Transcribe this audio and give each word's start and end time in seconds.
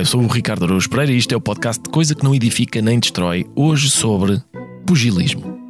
eu 0.00 0.06
sou 0.06 0.22
o 0.22 0.26
Ricardo 0.26 0.64
Araújo 0.64 0.88
Pereira 0.88 1.12
e 1.12 1.18
isto 1.18 1.34
é 1.34 1.36
o 1.36 1.40
podcast 1.42 1.82
de 1.82 1.90
Coisa 1.90 2.14
que 2.14 2.24
não 2.24 2.34
edifica 2.34 2.80
nem 2.80 2.98
destrói, 2.98 3.44
hoje 3.54 3.90
sobre 3.90 4.42
pugilismo. 4.86 5.60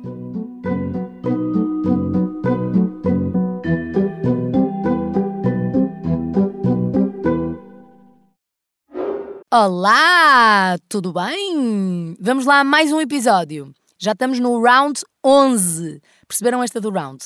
Olá, 9.53 10.79
tudo 10.89 11.13
bem? 11.13 12.17
Vamos 12.21 12.47
lá 12.47 12.61
a 12.61 12.65
mais 12.65 12.93
um 12.93 13.01
episódio. 13.01 13.75
Já 13.99 14.13
estamos 14.13 14.39
no 14.39 14.63
round 14.63 15.01
11. 15.27 16.01
Perceberam 16.29 16.63
esta 16.63 16.81
do 16.81 16.91
round? 16.91 17.25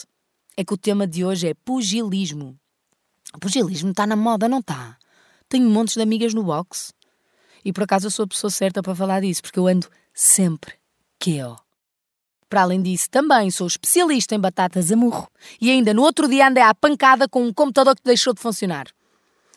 É 0.57 0.65
que 0.65 0.73
o 0.73 0.79
tema 0.79 1.07
de 1.07 1.23
hoje 1.23 1.49
é 1.49 1.55
pugilismo. 1.67 2.57
O 3.35 3.39
pugilismo 3.39 3.91
está 3.91 4.07
na 4.07 4.17
moda, 4.17 4.49
não 4.49 4.61
está? 4.61 4.97
Tenho 5.55 5.71
montes 5.71 5.95
de 5.95 6.03
amigas 6.03 6.35
no 6.35 6.43
boxe. 6.43 6.93
E 7.65 7.73
por 7.73 7.85
acaso 7.85 8.09
eu 8.09 8.11
sou 8.11 8.25
a 8.25 8.27
pessoa 8.27 8.51
certa 8.51 8.83
para 8.83 8.93
falar 8.93 9.21
disso, 9.21 9.41
porque 9.41 9.61
eu 9.61 9.69
ando 9.69 9.87
sempre 10.13 10.73
QO. 11.23 11.57
Para 12.49 12.63
além 12.63 12.83
disso, 12.83 13.09
também 13.09 13.53
sou 13.53 13.69
especialista 13.69 14.35
em 14.35 14.41
batatas 14.41 14.91
a 14.91 14.97
murro. 14.97 15.29
E 15.61 15.71
ainda 15.71 15.95
no 15.95 16.03
outro 16.03 16.27
dia 16.27 16.49
andei 16.49 16.65
à 16.65 16.75
pancada 16.75 17.29
com 17.29 17.45
um 17.45 17.53
computador 17.53 17.95
que 17.95 18.03
deixou 18.03 18.35
de 18.35 18.41
funcionar. 18.41 18.89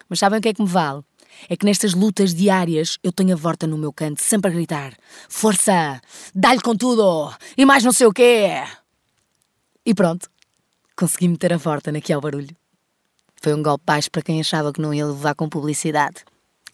Mas 0.08 0.20
sabem 0.20 0.38
o 0.38 0.42
que 0.44 0.50
é 0.50 0.54
que 0.54 0.62
me 0.62 0.68
vale? 0.68 1.02
É 1.50 1.58
que 1.58 1.66
nestas 1.66 1.96
lutas 1.96 2.32
diárias 2.32 3.00
eu 3.02 3.12
tenho 3.12 3.34
a 3.34 3.36
Vorta 3.36 3.66
no 3.66 3.76
meu 3.76 3.92
canto, 3.92 4.22
sempre 4.22 4.52
a 4.52 4.54
gritar: 4.54 4.94
Força! 5.28 6.00
Dá-lhe 6.36 6.62
com 6.62 6.78
tudo! 6.78 7.36
E 7.58 7.66
mais 7.66 7.84
não 7.84 7.92
sei 7.92 8.06
o 8.06 8.14
quê! 8.14 8.52
E 9.84 9.96
pronto, 9.96 10.30
consegui 10.96 11.28
meter 11.28 11.54
a 11.54 11.58
Vorta 11.58 11.92
naquele 11.92 12.22
barulho. 12.22 12.56
Foi 13.42 13.54
um 13.54 13.62
golpe 13.62 13.84
baixo 13.86 14.10
para 14.12 14.22
quem 14.22 14.40
achava 14.40 14.74
que 14.74 14.82
não 14.82 14.94
ia 14.94 15.06
levar 15.06 15.36
com 15.36 15.48
publicidade. 15.48 16.24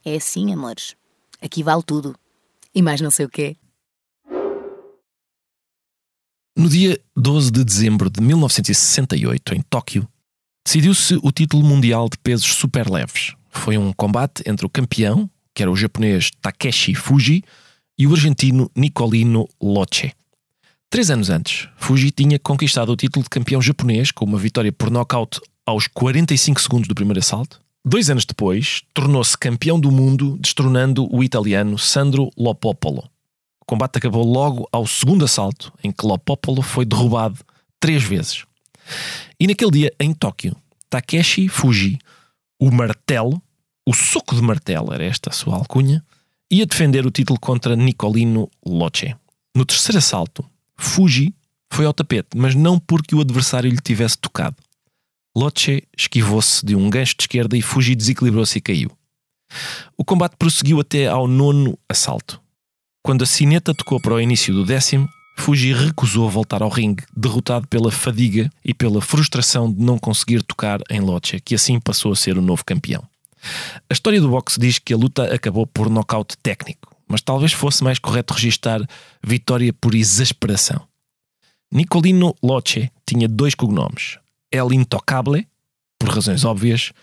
É 0.06 0.16
assim, 0.16 0.54
amores. 0.54 0.96
Aqui 1.42 1.62
vale 1.62 1.84
tudo. 1.84 2.16
E 2.74 2.82
mais 2.82 3.02
não 3.02 3.12
sei 3.12 3.26
o 3.26 3.30
quê. 3.30 3.56
No 6.56 6.70
dia 6.70 7.00
12 7.16 7.52
de 7.52 7.64
dezembro 7.64 8.10
de 8.10 8.22
1968, 8.22 9.56
em 9.56 9.62
Tóquio, 9.62 10.08
decidiu-se 10.66 11.20
o 11.22 11.32
título 11.32 11.64
mundial 11.64 12.08
de 12.08 12.18
pesos 12.18 12.54
superleves. 12.54 13.34
Foi 13.50 13.78
um 13.78 13.92
combate 13.92 14.44
entre 14.46 14.66
o 14.66 14.70
campeão, 14.70 15.30
que 15.54 15.62
era 15.62 15.72
o 15.72 15.76
japonês 15.76 16.32
Takeshi 16.42 16.96
Fuji, 16.96 17.44
e 17.98 18.08
o 18.08 18.14
argentino 18.14 18.72
Nicolino 18.76 19.48
Loche. 19.62 20.14
Três 20.90 21.10
anos 21.10 21.30
antes, 21.30 21.68
Fuji 21.76 22.12
tinha 22.12 22.38
conquistado 22.38 22.92
o 22.92 22.96
título 22.96 23.24
de 23.24 23.30
campeão 23.30 23.62
japonês 23.62 24.12
com 24.12 24.26
uma 24.26 24.38
vitória 24.38 24.72
por 24.72 24.92
nocaute 24.92 25.42
aos 25.66 25.88
45 25.88 26.62
segundos 26.62 26.88
do 26.88 26.96
primeiro 26.96 27.20
assalto. 27.20 27.62
Dois 27.86 28.10
anos 28.10 28.26
depois, 28.26 28.82
tornou-se 28.94 29.38
campeão 29.38 29.80
do 29.80 29.92
mundo, 29.92 30.38
destronando 30.40 31.08
o 31.14 31.24
italiano 31.24 31.78
Sandro 31.78 32.32
Lopopolo. 32.38 33.10
O 33.62 33.66
combate 33.66 33.98
acabou 33.98 34.26
logo 34.26 34.68
ao 34.72 34.88
segundo 34.88 35.26
assalto, 35.26 35.74
em 35.84 35.92
que 35.92 36.06
Lopopolo 36.06 36.62
foi 36.62 36.86
derrubado 36.86 37.40
três 37.80 38.04
vezes. 38.04 38.46
E 39.40 39.48
naquele 39.48 39.72
dia, 39.72 39.94
em 40.00 40.14
Tóquio, 40.14 40.56
Takeshi 40.90 41.48
Fuji, 41.50 41.98
o 42.60 42.72
martelo, 42.72 43.42
o 43.86 43.94
soco 43.94 44.36
de 44.36 44.42
martelo, 44.42 44.94
era 44.94 45.04
esta 45.04 45.30
a 45.30 45.34
sua 45.34 45.56
alcunha, 45.56 46.04
ia 46.50 46.66
defender 46.66 47.06
o 47.06 47.12
título 47.12 47.40
contra 47.40 47.76
Nicolino 47.76 48.50
Loche. 48.66 49.16
No 49.56 49.66
terceiro 49.66 49.98
assalto, 49.98 50.46
Fuji 50.78 51.34
foi 51.72 51.86
ao 51.86 51.94
tapete, 51.94 52.38
mas 52.38 52.56
não 52.56 52.80
porque 52.80 53.16
o 53.16 53.22
adversário 53.22 53.70
lhe 53.70 53.82
tivesse 53.82 54.18
tocado. 54.18 54.56
Loche 55.36 55.84
esquivou-se 55.98 56.64
de 56.66 56.76
um 56.76 56.90
gancho 56.90 57.16
de 57.18 57.24
esquerda 57.24 57.58
e 57.58 57.62
Fuji 57.62 57.96
desequilibrou-se 57.96 58.58
e 58.58 58.62
caiu. 58.62 58.92
O 59.98 60.06
combate 60.06 60.36
prosseguiu 60.38 60.80
até 60.80 61.08
ao 61.08 61.28
nono 61.28 61.78
assalto. 61.90 62.42
Quando 63.04 63.24
a 63.24 63.26
sineta 63.26 63.74
tocou 63.74 64.00
para 64.00 64.14
o 64.14 64.22
início 64.22 64.54
do 64.54 64.64
décimo, 64.64 65.10
Fuji 65.38 65.74
recusou 65.74 66.30
voltar 66.30 66.62
ao 66.62 66.70
ringue, 66.70 67.04
derrotado 67.16 67.68
pela 67.68 67.92
fadiga 67.92 68.50
e 68.64 68.74
pela 68.74 69.02
frustração 69.02 69.72
de 69.72 69.84
não 69.84 69.98
conseguir 69.98 70.44
tocar 70.44 70.80
em 70.90 71.00
Loche, 71.00 71.40
que 71.40 71.56
assim 71.56 71.80
passou 71.80 72.12
a 72.12 72.16
ser 72.16 72.38
o 72.38 72.42
novo 72.42 72.64
campeão. 72.64 73.04
A 73.90 73.94
história 73.94 74.22
do 74.22 74.30
boxe 74.30 74.60
diz 74.60 74.80
que 74.80 74.94
a 74.94 74.98
luta 74.98 75.34
acabou 75.34 75.68
por 75.68 75.90
nocaute 75.90 76.38
técnico, 76.38 76.96
mas 77.08 77.22
talvez 77.22 77.52
fosse 77.52 77.84
mais 77.84 78.00
correto 78.00 78.34
registar 78.34 78.80
vitória 79.22 79.74
por 79.74 79.96
exasperação. 79.96 80.82
Nicolino 81.72 82.36
Loche 82.42 82.90
tinha 83.06 83.28
dois 83.28 83.56
cognomes, 83.56 84.18
El 84.54 84.72
Intocable, 84.72 85.48
por 85.98 86.16
razões 86.16 86.46
óbvias, 86.46 86.94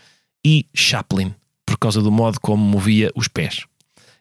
e 0.47 0.67
Chaplin, 0.73 1.35
por 1.67 1.77
causa 1.77 2.01
do 2.01 2.13
modo 2.13 2.41
como 2.41 2.65
movia 2.65 3.11
os 3.17 3.27
pés. 3.27 3.67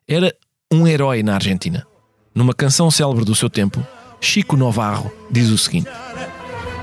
Era 0.08 0.36
um 0.74 0.88
herói 0.88 1.22
na 1.22 1.36
Argentina. 1.36 1.86
Numa 2.34 2.56
canção 2.56 2.90
célebre 2.90 3.24
do 3.24 3.36
seu 3.36 3.48
tempo, 3.48 3.86
Chico 4.20 4.58
Novarro 4.58 5.12
diz 5.30 5.50
o 5.50 5.58
seguinte: 5.60 5.90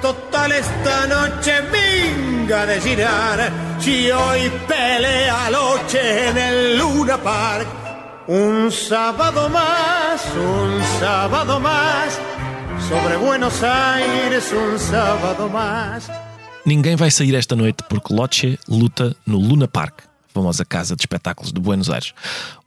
Total 0.01 0.53
esta 0.53 1.07
noche 1.09 1.63
minga 1.63 2.65
de 2.65 2.81
girar, 2.81 3.53
si 3.81 4.11
hoy 4.13 4.49
pelea 4.69 5.51
Loche 5.51 6.29
en 6.29 6.39
el 6.39 6.79
Luna 6.79 7.19
Park. 7.19 7.67
Un 8.29 8.71
sábado 8.71 9.49
más, 9.49 10.25
un 10.35 10.83
sábado 11.01 11.59
más, 11.59 12.21
sobre 12.89 13.17
Buenos 13.17 13.63
Aires, 13.63 14.53
un 14.53 14.79
sábado 14.79 15.49
más. 15.49 16.09
Ninguém 16.67 16.97
vai 16.97 17.13
sair 17.13 17.33
esta 17.37 17.55
noite 17.55 17.85
porque 17.89 18.13
Loche 18.13 18.59
luta 18.67 19.17
no 19.25 19.39
Luna 19.39 19.69
Park, 19.69 20.03
famosa 20.35 20.65
casa 20.65 20.97
de 20.97 21.03
espetáculos 21.03 21.53
de 21.53 21.61
Buenos 21.61 21.89
Aires. 21.89 22.13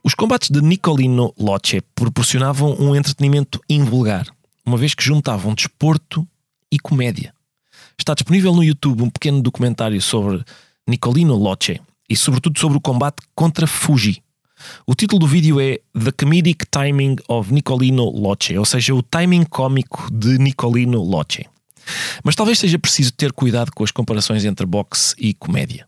Os 0.01 0.13
combates 0.13 0.49
de 0.49 0.61
Nicolino 0.61 1.33
Loche 1.37 1.81
proporcionavam 1.93 2.77
um 2.79 2.95
entretenimento 2.95 3.59
invulgar, 3.69 4.25
uma 4.65 4.77
vez 4.77 4.95
que 4.95 5.03
juntavam 5.03 5.53
desporto 5.53 6.25
e 6.71 6.79
comédia. 6.79 7.33
Está 7.97 8.13
disponível 8.13 8.55
no 8.55 8.63
YouTube 8.63 9.03
um 9.03 9.09
pequeno 9.09 9.41
documentário 9.41 10.01
sobre 10.01 10.45
Nicolino 10.87 11.35
Loche 11.35 11.81
e, 12.09 12.15
sobretudo, 12.15 12.57
sobre 12.57 12.77
o 12.77 12.81
combate 12.81 13.17
contra 13.35 13.67
Fuji. 13.67 14.23
O 14.87 14.95
título 14.95 15.19
do 15.19 15.27
vídeo 15.27 15.59
é 15.59 15.81
The 15.93 16.13
Comedic 16.13 16.65
Timing 16.71 17.17
of 17.27 17.53
Nicolino 17.53 18.09
Loche, 18.09 18.57
ou 18.57 18.63
seja, 18.63 18.95
o 18.95 19.03
timing 19.03 19.43
cómico 19.43 20.07
de 20.09 20.37
Nicolino 20.37 21.03
Loche. 21.03 21.45
Mas 22.23 22.35
talvez 22.35 22.59
seja 22.59 22.79
preciso 22.79 23.11
ter 23.13 23.31
cuidado 23.31 23.71
com 23.71 23.83
as 23.83 23.91
comparações 23.91 24.45
entre 24.45 24.65
boxe 24.65 25.15
e 25.17 25.33
comédia. 25.33 25.87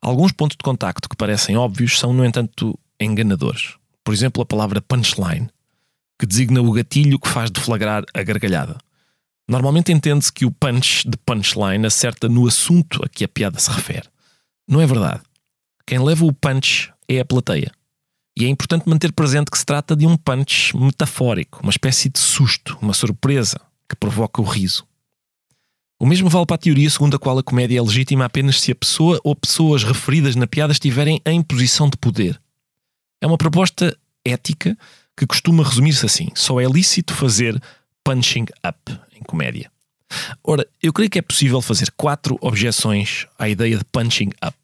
Alguns 0.00 0.32
pontos 0.32 0.56
de 0.56 0.64
contacto 0.64 1.08
que 1.08 1.16
parecem 1.16 1.56
óbvios 1.56 1.98
são, 1.98 2.12
no 2.12 2.24
entanto, 2.24 2.78
enganadores. 3.00 3.74
Por 4.04 4.12
exemplo, 4.12 4.42
a 4.42 4.46
palavra 4.46 4.82
punchline, 4.82 5.48
que 6.18 6.26
designa 6.26 6.60
o 6.60 6.72
gatilho 6.72 7.18
que 7.18 7.28
faz 7.28 7.50
deflagrar 7.50 8.04
a 8.12 8.22
gargalhada. 8.22 8.78
Normalmente 9.48 9.92
entende-se 9.92 10.32
que 10.32 10.44
o 10.44 10.50
punch 10.50 11.08
de 11.08 11.16
punchline 11.18 11.86
acerta 11.86 12.28
no 12.28 12.46
assunto 12.46 13.04
a 13.04 13.08
que 13.08 13.24
a 13.24 13.28
piada 13.28 13.58
se 13.58 13.70
refere. 13.70 14.08
Não 14.68 14.80
é 14.80 14.86
verdade. 14.86 15.20
Quem 15.86 15.98
leva 15.98 16.24
o 16.24 16.32
punch 16.32 16.92
é 17.08 17.20
a 17.20 17.24
plateia. 17.24 17.70
E 18.36 18.46
é 18.46 18.48
importante 18.48 18.88
manter 18.88 19.12
presente 19.12 19.50
que 19.50 19.58
se 19.58 19.66
trata 19.66 19.94
de 19.94 20.06
um 20.06 20.16
punch 20.16 20.76
metafórico, 20.76 21.60
uma 21.62 21.70
espécie 21.70 22.08
de 22.08 22.18
susto, 22.18 22.78
uma 22.80 22.94
surpresa 22.94 23.60
que 23.88 23.94
provoca 23.94 24.40
o 24.40 24.44
riso. 24.44 24.86
O 26.02 26.06
mesmo 26.06 26.28
vale 26.28 26.46
para 26.46 26.56
a 26.56 26.58
teoria 26.58 26.90
segundo 26.90 27.14
a 27.14 27.18
qual 27.18 27.38
a 27.38 27.44
comédia 27.44 27.78
é 27.78 27.80
legítima 27.80 28.24
apenas 28.24 28.60
se 28.60 28.72
a 28.72 28.74
pessoa 28.74 29.20
ou 29.22 29.36
pessoas 29.36 29.84
referidas 29.84 30.34
na 30.34 30.48
piada 30.48 30.72
estiverem 30.72 31.22
em 31.24 31.40
posição 31.40 31.88
de 31.88 31.96
poder. 31.96 32.42
É 33.20 33.26
uma 33.28 33.38
proposta 33.38 33.96
ética 34.24 34.76
que 35.16 35.24
costuma 35.28 35.62
resumir-se 35.62 36.04
assim: 36.04 36.26
só 36.34 36.60
é 36.60 36.64
lícito 36.64 37.14
fazer 37.14 37.56
punching 38.02 38.46
up 38.66 38.98
em 39.14 39.22
comédia. 39.22 39.70
Ora, 40.42 40.66
eu 40.82 40.92
creio 40.92 41.08
que 41.08 41.20
é 41.20 41.22
possível 41.22 41.62
fazer 41.62 41.92
quatro 41.96 42.36
objeções 42.40 43.28
à 43.38 43.48
ideia 43.48 43.78
de 43.78 43.84
punching 43.84 44.30
up. 44.44 44.56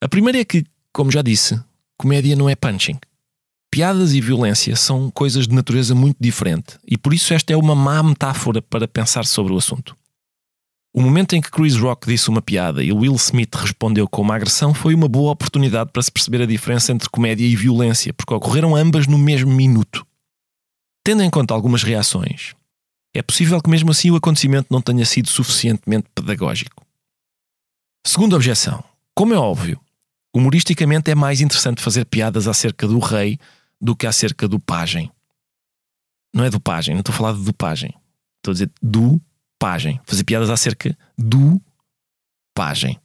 A 0.00 0.08
primeira 0.08 0.38
é 0.38 0.44
que, 0.44 0.64
como 0.92 1.10
já 1.10 1.20
disse, 1.20 1.60
comédia 1.98 2.36
não 2.36 2.48
é 2.48 2.54
punching. 2.54 3.00
Piadas 3.72 4.12
e 4.14 4.20
violência 4.20 4.76
são 4.76 5.10
coisas 5.10 5.48
de 5.48 5.54
natureza 5.56 5.96
muito 5.96 6.18
diferente 6.20 6.78
e 6.86 6.96
por 6.96 7.12
isso 7.12 7.34
esta 7.34 7.52
é 7.52 7.56
uma 7.56 7.74
má 7.74 8.00
metáfora 8.04 8.62
para 8.62 8.86
pensar 8.86 9.26
sobre 9.26 9.52
o 9.52 9.56
assunto. 9.56 9.96
O 10.96 11.02
momento 11.02 11.34
em 11.34 11.40
que 11.40 11.50
Chris 11.50 11.74
Rock 11.74 12.06
disse 12.06 12.28
uma 12.28 12.40
piada 12.40 12.80
e 12.80 12.92
Will 12.92 13.16
Smith 13.16 13.52
respondeu 13.56 14.08
com 14.08 14.22
uma 14.22 14.36
agressão 14.36 14.72
foi 14.72 14.94
uma 14.94 15.08
boa 15.08 15.32
oportunidade 15.32 15.90
para 15.90 16.00
se 16.00 16.10
perceber 16.10 16.40
a 16.40 16.46
diferença 16.46 16.92
entre 16.92 17.10
comédia 17.10 17.44
e 17.44 17.56
violência, 17.56 18.14
porque 18.14 18.32
ocorreram 18.32 18.76
ambas 18.76 19.08
no 19.08 19.18
mesmo 19.18 19.50
minuto. 19.50 20.06
Tendo 21.02 21.24
em 21.24 21.28
conta 21.28 21.52
algumas 21.52 21.82
reações, 21.82 22.54
é 23.12 23.20
possível 23.22 23.60
que 23.60 23.68
mesmo 23.68 23.90
assim 23.90 24.12
o 24.12 24.14
acontecimento 24.14 24.68
não 24.70 24.80
tenha 24.80 25.04
sido 25.04 25.28
suficientemente 25.28 26.06
pedagógico. 26.14 26.86
Segunda 28.06 28.36
objeção. 28.36 28.84
Como 29.16 29.34
é 29.34 29.36
óbvio, 29.36 29.80
humoristicamente 30.32 31.10
é 31.10 31.14
mais 31.16 31.40
interessante 31.40 31.82
fazer 31.82 32.04
piadas 32.04 32.46
acerca 32.46 32.86
do 32.86 33.00
rei 33.00 33.36
do 33.80 33.96
que 33.96 34.06
acerca 34.06 34.46
do 34.46 34.60
pajem. 34.60 35.10
Não 36.32 36.44
é 36.44 36.50
do 36.50 36.60
pajem, 36.60 36.94
não 36.94 37.00
estou 37.00 37.12
a 37.12 37.18
falar 37.18 37.32
de 37.32 37.42
do 37.42 37.52
pajem. 37.52 37.92
Estou 38.36 38.52
a 38.52 38.54
dizer 38.54 38.70
do 38.80 39.20
pajem. 39.64 39.98
Fazer 40.04 40.24
piadas 40.24 40.50
acerca 40.50 40.94
do 41.16 41.58
pajem. 42.54 43.00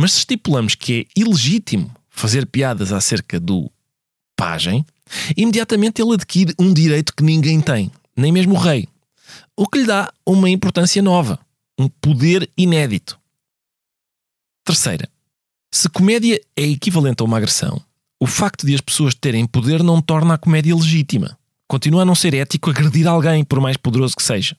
Mas 0.00 0.12
se 0.12 0.20
estipulamos 0.20 0.74
que 0.74 1.00
é 1.00 1.20
ilegítimo 1.20 1.94
fazer 2.08 2.46
piadas 2.46 2.90
acerca 2.90 3.38
do 3.38 3.70
pajem, 4.34 4.82
imediatamente 5.36 6.00
ele 6.00 6.14
adquire 6.14 6.54
um 6.58 6.72
direito 6.72 7.14
que 7.14 7.22
ninguém 7.22 7.60
tem, 7.60 7.92
nem 8.16 8.32
mesmo 8.32 8.54
o 8.54 8.58
rei, 8.58 8.88
o 9.54 9.68
que 9.68 9.80
lhe 9.80 9.86
dá 9.86 10.10
uma 10.24 10.48
importância 10.48 11.02
nova, 11.02 11.38
um 11.78 11.86
poder 11.86 12.50
inédito. 12.56 13.20
Terceira, 14.64 15.06
se 15.70 15.86
comédia 15.90 16.40
é 16.56 16.62
equivalente 16.62 17.20
a 17.20 17.26
uma 17.26 17.36
agressão, 17.36 17.78
o 18.18 18.26
facto 18.26 18.66
de 18.66 18.74
as 18.74 18.80
pessoas 18.80 19.14
terem 19.14 19.46
poder 19.46 19.82
não 19.82 20.00
torna 20.00 20.32
a 20.32 20.38
comédia 20.38 20.74
legítima. 20.74 21.38
Continua 21.68 22.02
a 22.02 22.06
não 22.06 22.14
ser 22.14 22.32
ético 22.32 22.70
agredir 22.70 23.06
alguém, 23.06 23.44
por 23.44 23.60
mais 23.60 23.76
poderoso 23.76 24.16
que 24.16 24.22
seja. 24.22 24.56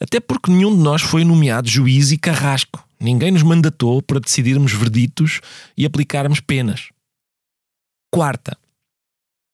Até 0.00 0.20
porque 0.20 0.50
nenhum 0.50 0.76
de 0.76 0.82
nós 0.82 1.02
foi 1.02 1.24
nomeado 1.24 1.68
juiz 1.68 2.12
e 2.12 2.18
carrasco. 2.18 2.86
Ninguém 3.00 3.30
nos 3.30 3.42
mandatou 3.42 4.02
para 4.02 4.20
decidirmos 4.20 4.72
verditos 4.72 5.40
e 5.76 5.86
aplicarmos 5.86 6.40
penas. 6.40 6.88
Quarta, 8.12 8.56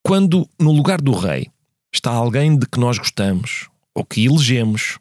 quando 0.02 0.48
no 0.58 0.72
lugar 0.72 1.00
do 1.00 1.12
rei 1.12 1.50
está 1.92 2.10
alguém 2.10 2.56
de 2.58 2.66
que 2.66 2.78
nós 2.78 2.98
gostamos, 2.98 3.68
ou 3.94 4.04
que 4.04 4.24
elegemos, 4.24 4.98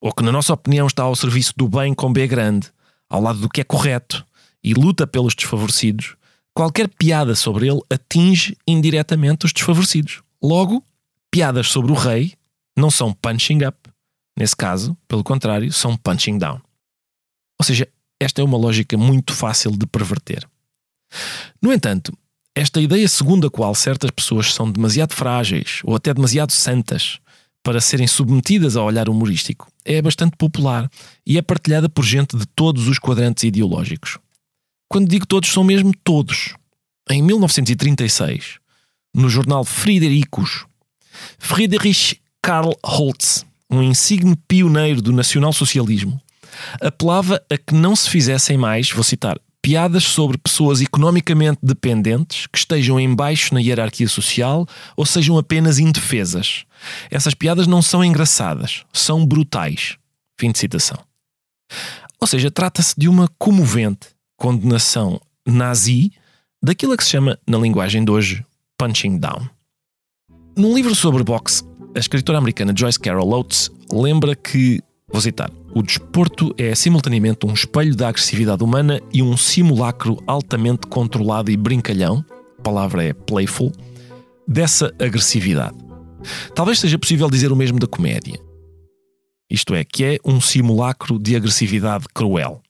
ou 0.00 0.12
que, 0.12 0.22
na 0.22 0.30
nossa 0.32 0.52
opinião, 0.52 0.86
está 0.86 1.02
ao 1.02 1.16
serviço 1.16 1.52
do 1.56 1.68
bem 1.68 1.94
com 1.94 2.12
B 2.12 2.26
grande, 2.26 2.70
ao 3.08 3.20
lado 3.20 3.38
do 3.40 3.48
que 3.48 3.60
é 3.60 3.64
correto 3.64 4.26
e 4.62 4.74
luta 4.74 5.06
pelos 5.06 5.34
desfavorecidos, 5.34 6.16
qualquer 6.54 6.88
piada 6.88 7.34
sobre 7.34 7.68
ele 7.68 7.80
atinge 7.90 8.56
indiretamente 8.66 9.46
os 9.46 9.52
desfavorecidos. 9.52 10.22
Logo, 10.42 10.82
piadas 11.30 11.68
sobre 11.68 11.92
o 11.92 11.94
rei 11.94 12.34
não 12.76 12.90
são 12.90 13.12
punching 13.12 13.64
up. 13.64 13.76
Nesse 14.36 14.54
caso, 14.54 14.96
pelo 15.08 15.24
contrário, 15.24 15.72
são 15.72 15.96
punching 15.96 16.38
down. 16.38 16.60
Ou 17.58 17.64
seja, 17.64 17.88
esta 18.20 18.40
é 18.40 18.44
uma 18.44 18.58
lógica 18.58 18.96
muito 18.96 19.32
fácil 19.32 19.70
de 19.70 19.86
perverter. 19.86 20.46
No 21.60 21.72
entanto, 21.72 22.16
esta 22.54 22.80
ideia 22.80 23.08
segundo 23.08 23.46
a 23.46 23.50
qual 23.50 23.74
certas 23.74 24.10
pessoas 24.10 24.52
são 24.52 24.70
demasiado 24.70 25.14
frágeis 25.14 25.80
ou 25.84 25.94
até 25.94 26.12
demasiado 26.12 26.52
santas 26.52 27.18
para 27.62 27.80
serem 27.80 28.06
submetidas 28.06 28.76
ao 28.76 28.86
olhar 28.86 29.08
humorístico 29.08 29.68
é 29.84 30.02
bastante 30.02 30.36
popular 30.36 30.90
e 31.24 31.38
é 31.38 31.42
partilhada 31.42 31.88
por 31.88 32.04
gente 32.04 32.36
de 32.36 32.44
todos 32.46 32.88
os 32.88 32.98
quadrantes 32.98 33.44
ideológicos. 33.44 34.18
Quando 34.88 35.08
digo 35.08 35.26
todos, 35.26 35.50
são 35.50 35.64
mesmo 35.64 35.92
todos. 36.04 36.54
Em 37.08 37.22
1936, 37.22 38.58
no 39.14 39.28
jornal 39.28 39.64
Fridericus, 39.64 40.66
Friedrich 41.38 42.20
Karl 42.42 42.72
Holtz, 42.84 43.46
um 43.70 43.82
insigne 43.82 44.36
pioneiro 44.48 45.02
do 45.02 45.12
nacionalsocialismo, 45.12 46.20
apelava 46.80 47.42
a 47.50 47.58
que 47.58 47.74
não 47.74 47.94
se 47.94 48.08
fizessem 48.08 48.56
mais, 48.56 48.90
vou 48.90 49.02
citar, 49.04 49.38
piadas 49.60 50.04
sobre 50.04 50.38
pessoas 50.38 50.80
economicamente 50.80 51.58
dependentes 51.60 52.46
que 52.46 52.58
estejam 52.58 53.00
em 53.00 53.12
baixo 53.12 53.52
na 53.52 53.60
hierarquia 53.60 54.08
social 54.08 54.64
ou 54.96 55.04
sejam 55.04 55.36
apenas 55.36 55.80
indefesas. 55.80 56.64
Essas 57.10 57.34
piadas 57.34 57.66
não 57.66 57.82
são 57.82 58.04
engraçadas, 58.04 58.84
são 58.92 59.26
brutais. 59.26 59.96
Fim 60.38 60.52
de 60.52 60.58
citação. 60.58 60.98
Ou 62.20 62.26
seja, 62.28 62.50
trata-se 62.50 62.94
de 62.96 63.08
uma 63.08 63.28
comovente 63.38 64.08
condenação 64.36 65.20
nazi 65.44 66.12
daquilo 66.62 66.96
que 66.96 67.02
se 67.02 67.10
chama, 67.10 67.38
na 67.46 67.58
linguagem 67.58 68.04
de 68.04 68.10
hoje, 68.10 68.44
punching 68.78 69.18
down. 69.18 69.48
Num 70.56 70.74
livro 70.74 70.94
sobre 70.94 71.24
boxe, 71.24 71.64
a 71.96 71.98
escritora 71.98 72.36
americana 72.36 72.74
Joyce 72.76 73.00
Carol 73.00 73.32
Oates 73.32 73.70
lembra 73.90 74.36
que, 74.36 74.82
vou 75.10 75.20
citar, 75.20 75.50
o 75.74 75.82
desporto 75.82 76.54
é 76.58 76.74
simultaneamente 76.74 77.46
um 77.46 77.54
espelho 77.54 77.96
da 77.96 78.08
agressividade 78.08 78.62
humana 78.62 79.00
e 79.14 79.22
um 79.22 79.34
simulacro 79.34 80.22
altamente 80.26 80.86
controlado 80.88 81.50
e 81.50 81.56
brincalhão 81.56 82.22
a 82.58 82.62
palavra 82.62 83.02
é 83.02 83.14
playful 83.14 83.72
dessa 84.46 84.94
agressividade. 85.00 85.76
Talvez 86.54 86.80
seja 86.80 86.98
possível 86.98 87.30
dizer 87.30 87.50
o 87.50 87.56
mesmo 87.56 87.78
da 87.78 87.86
comédia. 87.86 88.38
Isto 89.50 89.74
é, 89.74 89.82
que 89.82 90.04
é 90.04 90.18
um 90.24 90.40
simulacro 90.40 91.18
de 91.18 91.34
agressividade 91.34 92.04
cruel. 92.12 92.60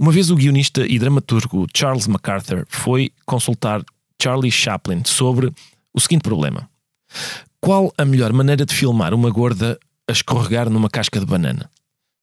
Uma 0.00 0.10
vez 0.10 0.30
o 0.30 0.36
guionista 0.36 0.84
e 0.84 0.98
dramaturgo 0.98 1.66
Charles 1.72 2.08
MacArthur 2.08 2.64
foi 2.68 3.12
consultar 3.24 3.84
Charlie 4.20 4.50
Chaplin 4.50 5.02
sobre 5.04 5.52
o 5.94 6.00
seguinte 6.00 6.22
problema: 6.22 6.68
Qual 7.64 7.94
a 7.96 8.04
melhor 8.04 8.32
maneira 8.32 8.66
de 8.66 8.74
filmar 8.74 9.14
uma 9.14 9.30
gorda 9.30 9.78
a 10.08 10.12
escorregar 10.12 10.68
numa 10.68 10.90
casca 10.90 11.20
de 11.20 11.26
banana? 11.26 11.70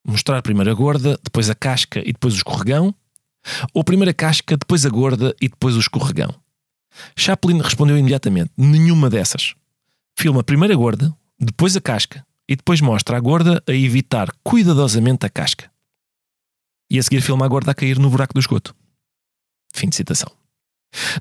mostrar 0.06 0.42
primeiro 0.42 0.70
a 0.70 0.74
gorda, 0.74 1.18
depois 1.24 1.50
a 1.50 1.56
casca 1.56 2.02
e 2.02 2.12
depois 2.12 2.34
o 2.34 2.38
escorregão? 2.38 2.94
Ou 3.74 3.82
primeiro 3.82 4.12
a 4.12 4.14
casca, 4.14 4.58
depois 4.58 4.86
a 4.86 4.90
gorda 4.90 5.34
e 5.40 5.48
depois 5.48 5.78
o 5.78 5.80
escorregão? 5.80 6.36
Chaplin 7.16 7.62
respondeu 7.62 7.98
imediatamente: 7.98 8.52
nenhuma 8.58 9.10
dessas. 9.10 9.56
Filma 10.18 10.44
primeiro 10.44 10.74
a 10.74 10.78
gorda, 10.78 11.16
depois 11.40 11.74
a 11.78 11.80
casca 11.80 12.26
e 12.46 12.58
depois 12.58 12.82
mostra 12.82 13.16
a 13.16 13.20
gorda 13.22 13.64
a 13.66 13.72
evitar 13.72 14.30
cuidadosamente 14.44 15.26
a 15.26 15.30
casca. 15.30 15.72
E 16.92 17.00
a 17.00 17.04
seguir 17.04 17.22
filma 17.22 17.46
a 17.46 17.48
gorda 17.48 17.72
a 17.72 17.76
cair 17.76 17.98
no 17.98 18.10
buraco 18.10 18.34
do 18.34 18.42
esgoto. 18.42 18.76
Fim 19.74 19.88
de 19.88 19.96
citação. 19.96 20.30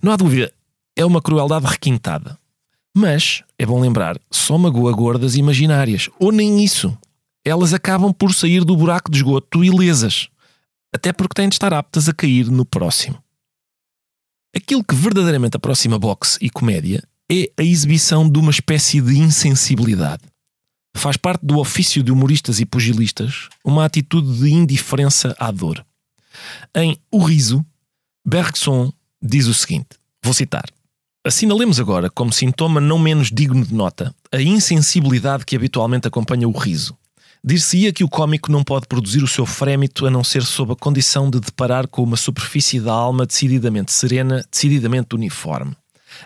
Não 0.03 0.11
há 0.11 0.17
dúvida, 0.17 0.53
é 0.97 1.05
uma 1.05 1.23
crueldade 1.23 1.67
requintada. 1.67 2.37
Mas, 3.01 3.45
é 3.57 3.65
bom 3.65 3.81
lembrar, 3.81 4.19
só 4.29 4.59
magoa 4.59 4.93
gordas 4.93 5.37
imaginárias, 5.37 6.11
ou 6.19 6.33
nem 6.33 6.65
isso 6.65 6.99
elas 7.45 7.73
acabam 7.73 8.13
por 8.13 8.35
sair 8.35 8.65
do 8.65 8.77
buraco 8.77 9.09
de 9.09 9.19
esgoto 9.19 9.65
ilesas, 9.65 10.29
até 10.93 11.13
porque 11.13 11.33
têm 11.33 11.49
de 11.49 11.55
estar 11.55 11.73
aptas 11.73 12.09
a 12.09 12.13
cair 12.13 12.51
no 12.51 12.67
próximo. 12.67 13.23
Aquilo 14.53 14.83
que 14.83 14.97
verdadeiramente 14.97 15.57
aproxima 15.57 15.97
boxe 15.97 16.37
e 16.43 16.51
comédia 16.51 17.01
é 17.31 17.49
a 17.57 17.63
exibição 17.63 18.29
de 18.29 18.37
uma 18.37 18.51
espécie 18.51 19.01
de 19.01 19.17
insensibilidade. 19.17 20.25
Faz 20.97 21.17
parte 21.17 21.47
do 21.47 21.61
ofício 21.61 22.03
de 22.03 22.11
humoristas 22.11 22.59
e 22.59 22.67
pugilistas 22.67 23.49
uma 23.65 23.85
atitude 23.85 24.41
de 24.41 24.51
indiferença 24.51 25.37
à 25.39 25.53
dor. 25.53 25.87
Em 26.75 26.99
O 27.13 27.23
Riso, 27.23 27.65
Bergson 28.27 28.93
diz 29.23 29.47
o 29.47 29.55
seguinte: 29.55 29.91
vou 30.21 30.35
citar. 30.35 30.65
Assinalemos 31.25 31.81
agora, 31.81 32.09
como 32.09 32.33
sintoma 32.33 32.81
não 32.81 32.99
menos 32.99 33.31
digno 33.31 33.65
de 33.65 33.75
nota, 33.75 34.15
a 34.31 34.41
insensibilidade 34.41 35.45
que 35.45 35.57
habitualmente 35.57 36.07
acompanha 36.07 36.49
o 36.49 36.53
riso. 36.53 36.97
Dir-se-ia 37.45 37.93
que 37.93 38.05
o 38.05 38.09
cómico 38.09 38.51
não 38.51 38.63
pode 38.63 38.87
produzir 38.87 39.23
o 39.23 39.29
seu 39.29 39.45
frémito 39.45 40.07
a 40.07 40.11
não 40.11 40.23
ser 40.23 40.43
sob 40.45 40.73
a 40.73 40.77
condição 40.77 41.29
de 41.29 41.41
deparar 41.41 41.89
com 41.89 42.03
uma 42.03 42.17
superfície 42.17 42.81
da 42.81 42.93
alma 42.93 43.27
decididamente 43.27 43.93
serena, 43.93 44.45
decididamente 44.51 45.15
uniforme. 45.15 45.77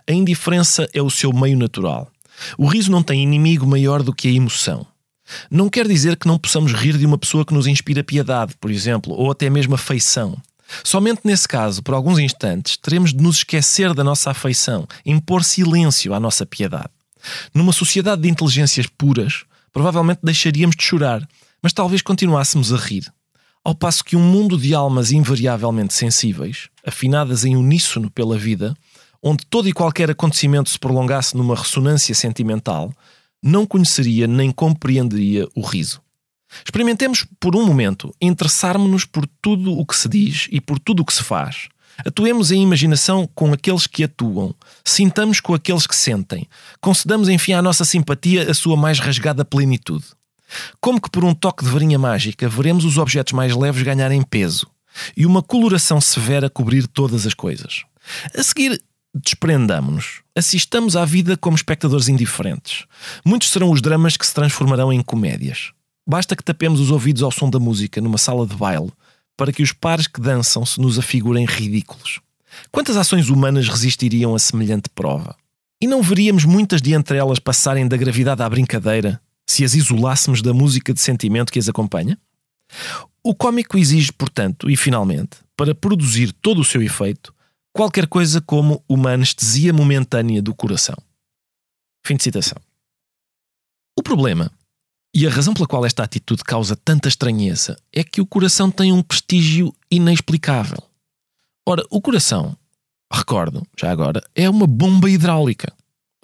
A 0.09 0.13
indiferença 0.13 0.89
é 0.93 1.03
o 1.03 1.11
seu 1.11 1.33
meio 1.33 1.57
natural. 1.57 2.09
O 2.57 2.67
riso 2.67 2.91
não 2.91 3.03
tem 3.03 3.23
inimigo 3.23 3.67
maior 3.67 4.03
do 4.03 4.15
que 4.15 4.29
a 4.29 4.33
emoção. 4.33 4.87
Não 5.51 5.69
quer 5.69 5.87
dizer 5.87 6.17
que 6.17 6.27
não 6.27 6.39
possamos 6.39 6.73
rir 6.73 6.99
de 6.99 7.07
uma 7.07 7.19
pessoa 7.19 7.45
que 7.45 7.55
nos 7.55 7.67
inspira 7.67 8.05
piedade, 8.05 8.55
por 8.61 8.71
exemplo, 8.71 9.15
ou 9.15 9.31
até 9.31 9.49
mesmo 9.49 9.75
afeição. 9.75 10.37
Somente 10.85 11.21
nesse 11.25 11.47
caso, 11.47 11.83
por 11.83 11.95
alguns 11.95 12.19
instantes, 12.19 12.77
teremos 12.77 13.13
de 13.13 13.23
nos 13.23 13.39
esquecer 13.39 13.95
da 13.95 14.05
nossa 14.05 14.31
afeição, 14.31 14.87
impor 15.05 15.45
silêncio 15.45 16.15
à 16.15 16.21
nossa 16.21 16.47
piedade. 16.47 16.91
Numa 17.55 17.73
sociedade 17.73 18.23
de 18.23 18.29
inteligências 18.29 18.87
puras, 18.87 19.45
provavelmente 19.73 20.21
deixaríamos 20.23 20.77
de 20.77 20.83
chorar, 20.83 21.27
mas 21.63 21.73
talvez 21.73 22.03
continuássemos 22.03 22.73
a 22.73 22.77
rir. 22.77 23.13
Ao 23.65 23.75
passo 23.75 24.05
que 24.05 24.17
um 24.17 24.23
mundo 24.23 24.59
de 24.59 24.75
almas 24.75 25.13
invariavelmente 25.13 25.95
sensíveis, 25.95 26.69
afinadas 26.85 27.45
em 27.45 27.57
uníssono 27.57 28.11
pela 28.11 28.37
vida, 28.37 28.75
onde 29.23 29.47
todo 29.47 29.69
e 29.69 29.73
qualquer 29.73 30.11
acontecimento 30.11 30.69
se 30.69 30.79
prolongasse 30.79 31.37
numa 31.37 31.55
ressonância 31.55 32.13
sentimental, 32.13 32.93
não 33.41 33.65
conheceria 33.65 34.27
nem 34.27 34.51
compreenderia 34.51 35.47
o 35.55 35.61
riso. 35.61 36.01
Experimentemos 36.65 37.27
por 37.41 37.57
um 37.57 37.65
momento 37.65 38.15
interessarmos-nos 38.21 39.05
por 39.05 39.27
tudo 39.41 39.73
o 39.73 39.87
que 39.87 39.97
se 39.97 40.09
diz 40.09 40.49
e 40.51 40.61
por 40.61 40.79
tudo 40.79 41.01
o 41.01 41.05
que 41.05 41.15
se 41.15 41.23
faz, 41.23 41.69
Atuemos 42.05 42.51
em 42.51 42.63
imaginação 42.63 43.29
com 43.35 43.53
aqueles 43.53 43.87
que 43.87 44.05
atuam, 44.05 44.55
sintamos 44.85 45.41
com 45.41 45.55
aqueles 45.55 45.87
que 45.87 45.95
sentem, 45.95 46.49
concedamos 46.81 47.29
enfim 47.29 47.53
à 47.53 47.63
nossa 47.63 47.85
simpatia 47.85 48.51
a 48.51 48.55
sua 48.55 48.77
mais 48.77 48.99
rasgada 48.99 49.45
plenitude. 49.45 50.05
Como 50.81 51.01
que 51.01 51.11
por 51.11 51.25
um 51.25 51.35
toque 51.35 51.65
de 51.65 51.71
varinha 51.71 51.99
mágica 51.99 52.49
veremos 52.49 52.85
os 52.85 52.99
objetos 52.99 53.33
mais 53.33 53.55
leves 53.55 53.83
ganharem 53.83 54.23
peso 54.23 54.67
e 55.17 55.25
uma 55.25 55.43
coloração 55.43 56.01
severa 56.01 56.51
cobrir 56.51 56.87
todas 56.87 57.27
as 57.27 57.35
coisas. 57.35 57.85
A 58.37 58.43
seguir, 58.43 58.83
desprendamo-nos, 59.15 60.23
assistamos 60.37 60.97
à 60.97 61.05
vida 61.05 61.37
como 61.37 61.57
espectadores 61.57 62.09
indiferentes. 62.09 62.85
Muitos 63.25 63.51
serão 63.51 63.71
os 63.71 63.81
dramas 63.81 64.17
que 64.17 64.27
se 64.27 64.35
transformarão 64.35 64.93
em 64.93 65.03
comédias. 65.03 65.73
Basta 66.07 66.35
que 66.35 66.43
tapemos 66.43 66.81
os 66.81 66.91
ouvidos 66.91 67.23
ao 67.23 67.31
som 67.31 67.49
da 67.49 67.59
música 67.59 68.01
numa 68.01 68.19
sala 68.19 68.47
de 68.47 68.57
baile 68.57 68.93
para 69.37 69.53
que 69.53 69.63
os 69.63 69.73
pares 69.73 70.07
que 70.07 70.21
dançam 70.21 70.65
se 70.67 70.81
nos 70.81 70.99
afigurem 70.99 71.45
ridículos. 71.45 72.21
Quantas 72.71 72.97
ações 72.97 73.29
humanas 73.29 73.69
resistiriam 73.69 74.35
a 74.35 74.39
semelhante 74.39 74.89
prova? 74.91 75.37
E 75.81 75.87
não 75.87 76.03
veríamos 76.03 76.45
muitas 76.45 76.83
de 76.83 76.93
entre 76.93 77.17
elas 77.17 77.39
passarem 77.39 77.89
da 77.89 77.97
gravidade 77.97 78.43
à 78.43 78.49
brincadeira 78.49 79.21
se 79.47 79.65
as 79.65 79.75
isolássemos 79.75 80.41
da 80.41 80.53
música 80.53 80.95
de 80.95 81.01
sentimento 81.01 81.53
que 81.53 81.59
as 81.59 81.69
acompanha? 81.69 82.19
O 83.23 83.35
cómico 83.35 83.79
exige, 83.79 84.13
portanto, 84.13 84.71
e 84.71 84.77
finalmente, 84.77 85.39
para 85.57 85.75
produzir 85.75 86.33
todo 86.33 86.61
o 86.61 86.65
seu 86.65 86.83
efeito, 86.83 87.35
qualquer 87.73 88.07
coisa 88.07 88.41
como 88.41 88.83
uma 88.89 89.13
anestesia 89.13 89.73
momentânea 89.73 90.43
do 90.43 90.55
coração. 90.55 90.97
Fim 92.05 92.17
de 92.17 92.23
citação. 92.23 92.59
O 93.99 94.03
problema, 94.03 94.51
e 95.15 95.27
a 95.27 95.31
razão 95.31 95.53
pela 95.53 95.67
qual 95.67 95.85
esta 95.85 96.03
atitude 96.03 96.43
causa 96.43 96.75
tanta 96.75 97.09
estranheza, 97.09 97.77
é 97.93 98.03
que 98.03 98.21
o 98.21 98.27
coração 98.27 98.71
tem 98.71 98.93
um 98.93 99.03
prestígio 99.03 99.75
inexplicável. 99.91 100.83
Ora, 101.67 101.85
o 101.91 102.01
coração, 102.01 102.57
recordo, 103.13 103.67
já 103.79 103.91
agora, 103.91 104.23
é 104.35 104.49
uma 104.49 104.67
bomba 104.67 105.11
hidráulica. 105.11 105.73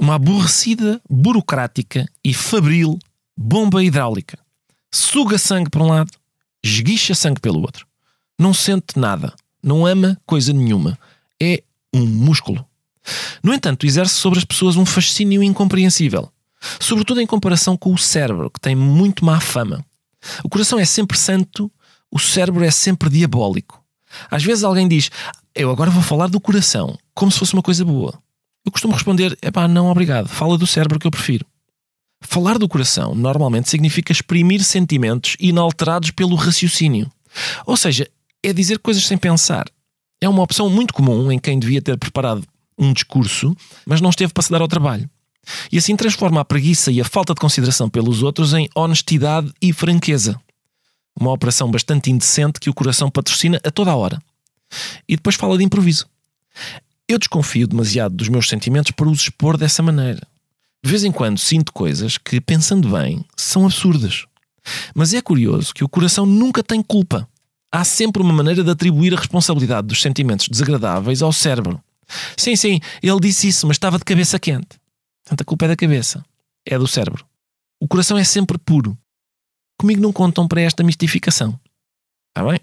Uma 0.01 0.15
aborrecida, 0.15 1.01
burocrática 1.09 2.07
e 2.25 2.33
fabril 2.33 2.99
bomba 3.37 3.85
hidráulica. 3.85 4.39
Suga 4.91 5.39
sangue 5.39 5.71
por 5.71 5.83
um 5.83 5.89
lado, 5.89 6.11
esguicha 6.65 7.15
sangue 7.15 7.41
pelo 7.41 7.61
outro. 7.61 7.87
Não 8.39 8.55
sente 8.55 8.99
nada, 8.99 9.35
não 9.63 9.85
ama 9.85 10.19
coisa 10.25 10.53
nenhuma. 10.53 10.99
É 11.41 11.63
um 11.93 12.07
músculo. 12.07 12.67
No 13.43 13.53
entanto, 13.53 13.87
exerce 13.87 14.15
sobre 14.15 14.39
as 14.39 14.45
pessoas 14.45 14.77
um 14.77 14.87
fascínio 14.87 15.43
incompreensível, 15.43 16.33
sobretudo 16.81 17.21
em 17.21 17.27
comparação 17.27 17.77
com 17.77 17.93
o 17.93 17.99
cérebro, 17.99 18.51
que 18.51 18.61
tem 18.61 18.75
muito 18.75 19.25
má 19.25 19.41
fama. 19.41 19.85
O 20.43 20.49
coração 20.49 20.79
é 20.79 20.85
sempre 20.85 21.17
santo, 21.17 21.71
o 22.11 22.19
cérebro 22.19 22.65
é 22.65 22.71
sempre 22.71 23.09
diabólico. 23.09 23.83
Às 24.31 24.43
vezes 24.43 24.65
alguém 24.65 24.89
diz: 24.89 25.11
Eu 25.55 25.71
agora 25.71 25.91
vou 25.91 26.03
falar 26.03 26.29
do 26.29 26.41
coração, 26.41 26.99
como 27.15 27.31
se 27.31 27.39
fosse 27.39 27.55
uma 27.55 27.63
coisa 27.63 27.85
boa. 27.85 28.19
Eu 28.65 28.73
costumo 28.73 28.95
responder: 28.95 29.37
É 29.41 29.51
pá, 29.51 29.69
não, 29.69 29.91
obrigado, 29.91 30.29
fala 30.29 30.59
do 30.59 30.67
cérebro 30.67 30.99
que 30.99 31.07
eu 31.07 31.11
prefiro. 31.11 31.47
Falar 32.21 32.59
do 32.59 32.69
coração 32.69 33.15
normalmente 33.15 33.69
significa 33.69 34.13
exprimir 34.13 34.65
sentimentos 34.65 35.37
inalterados 35.39 36.11
pelo 36.11 36.35
raciocínio. 36.35 37.11
Ou 37.65 37.77
seja, 37.77 38.09
é 38.43 38.53
dizer 38.53 38.79
coisas 38.81 39.07
sem 39.07 39.17
pensar. 39.17 39.67
É 40.21 40.29
uma 40.29 40.43
opção 40.43 40.69
muito 40.69 40.93
comum 40.93 41.31
em 41.31 41.39
quem 41.39 41.59
devia 41.59 41.81
ter 41.81 41.97
preparado 41.97 42.45
um 42.77 42.93
discurso, 42.93 43.57
mas 43.87 44.01
não 44.01 44.11
esteve 44.11 44.33
para 44.33 44.43
se 44.43 44.51
dar 44.51 44.61
ao 44.61 44.69
trabalho. 44.69 45.09
E 45.71 45.79
assim 45.79 45.97
transforma 45.97 46.41
a 46.41 46.45
preguiça 46.45 46.91
e 46.91 47.01
a 47.01 47.05
falta 47.05 47.35
de 47.35 47.41
consideração 47.41 47.89
pelos 47.89 48.23
outros 48.23 48.53
em 48.53 48.69
honestidade 48.75 49.53
e 49.61 49.73
franqueza. 49.73 50.39
Uma 51.19 51.33
operação 51.33 51.71
bastante 51.71 52.11
indecente 52.11 52.61
que 52.61 52.71
o 52.71 52.75
coração 52.75 53.11
patrocina 53.11 53.61
a 53.65 53.71
toda 53.71 53.91
a 53.91 53.97
hora. 53.97 54.23
E 55.09 55.17
depois 55.17 55.37
fala 55.37 55.59
de 55.59 55.65
improviso. 55.65 56.07
Eu 57.09 57.19
desconfio 57.19 57.67
demasiado 57.67 58.15
dos 58.15 58.29
meus 58.29 58.49
sentimentos 58.49 58.93
para 58.93 59.09
os 59.09 59.23
expor 59.23 59.57
dessa 59.57 59.83
maneira. 59.83 60.21
De 60.85 60.91
vez 60.91 61.03
em 61.03 61.11
quando 61.11 61.39
sinto 61.39 61.73
coisas 61.73 62.19
que, 62.19 62.41
pensando 62.41 62.89
bem, 62.91 63.25
são 63.37 63.65
absurdas. 63.65 64.27
Mas 64.95 65.15
é 65.15 65.21
curioso 65.21 65.75
que 65.75 65.83
o 65.83 65.89
coração 65.89 66.27
nunca 66.27 66.63
tem 66.63 66.83
culpa. 66.83 67.29
Há 67.73 67.85
sempre 67.85 68.23
uma 68.23 68.33
maneira 68.33 68.63
de 68.63 68.71
atribuir 68.71 69.13
a 69.13 69.19
responsabilidade 69.19 69.89
dos 69.89 70.01
sentimentos 70.01 70.49
desagradáveis 70.49 71.23
ao 71.23 71.33
cérebro. 71.33 71.83
Sim, 72.37 72.57
sim, 72.57 72.81
ele 73.03 73.21
disse 73.21 73.49
isso, 73.49 73.67
mas 73.67 73.75
estava 73.75 73.99
de 73.99 74.05
cabeça 74.05 74.39
quente. 74.39 74.78
Portanto, 75.29 75.43
a 75.43 75.45
culpa 75.45 75.67
é 75.67 75.69
da 75.69 75.77
cabeça, 75.77 76.25
é 76.67 76.79
do 76.79 76.87
cérebro. 76.87 77.27
O 77.79 77.87
coração 77.87 78.17
é 78.17 78.25
sempre 78.25 78.57
puro. 78.57 78.97
Comigo 79.79 80.01
não 80.01 80.11
contam 80.11 80.49
para 80.49 80.63
esta 80.63 80.83
mistificação. 80.83 81.61
Está 82.31 82.49
bem? 82.49 82.59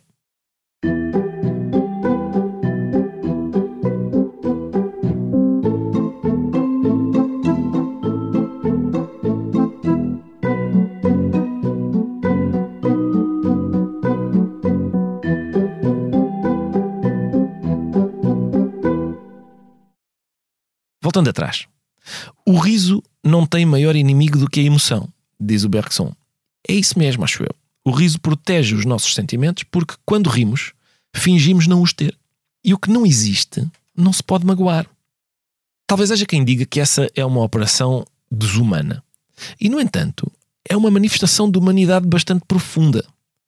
Voltando 21.04 21.30
atrás. 21.30 21.68
O 22.46 22.58
riso 22.58 23.04
não 23.24 23.46
tem 23.46 23.66
maior 23.66 23.96
inimigo 23.96 24.38
do 24.38 24.50
que 24.50 24.60
a 24.60 24.64
emoção, 24.64 25.10
diz 25.40 25.64
o 25.64 25.70
Bergson. 25.70 26.14
É 26.68 26.74
isso 26.74 26.98
mesmo, 26.98 27.24
acho 27.24 27.44
eu. 27.44 27.56
O 27.84 27.92
riso 27.92 28.20
protege 28.20 28.76
os 28.76 28.86
nossos 28.86 29.14
sentimentos 29.14 29.64
porque, 29.64 29.96
quando 30.06 30.30
rimos, 30.30 30.74
fingimos 31.16 31.68
não 31.68 31.82
os 31.82 31.94
ter. 31.94 32.18
E 32.64 32.74
o 32.74 32.80
que 32.80 32.90
não 32.90 33.06
existe 33.06 33.66
não 33.96 34.12
se 34.12 34.24
pode 34.24 34.46
magoar. 34.46 34.88
Talvez 35.88 36.12
haja 36.12 36.26
quem 36.26 36.44
diga 36.44 36.66
que 36.66 36.80
essa 36.80 37.10
é 37.16 37.24
uma 37.24 37.44
operação 37.44 38.06
desumana. 38.32 39.04
E, 39.62 39.70
no 39.70 39.80
entanto, 39.80 40.32
é 40.68 40.76
uma 40.76 40.90
manifestação 40.90 41.50
de 41.50 41.60
humanidade 41.60 42.08
bastante 42.08 42.44
profunda. 42.48 43.06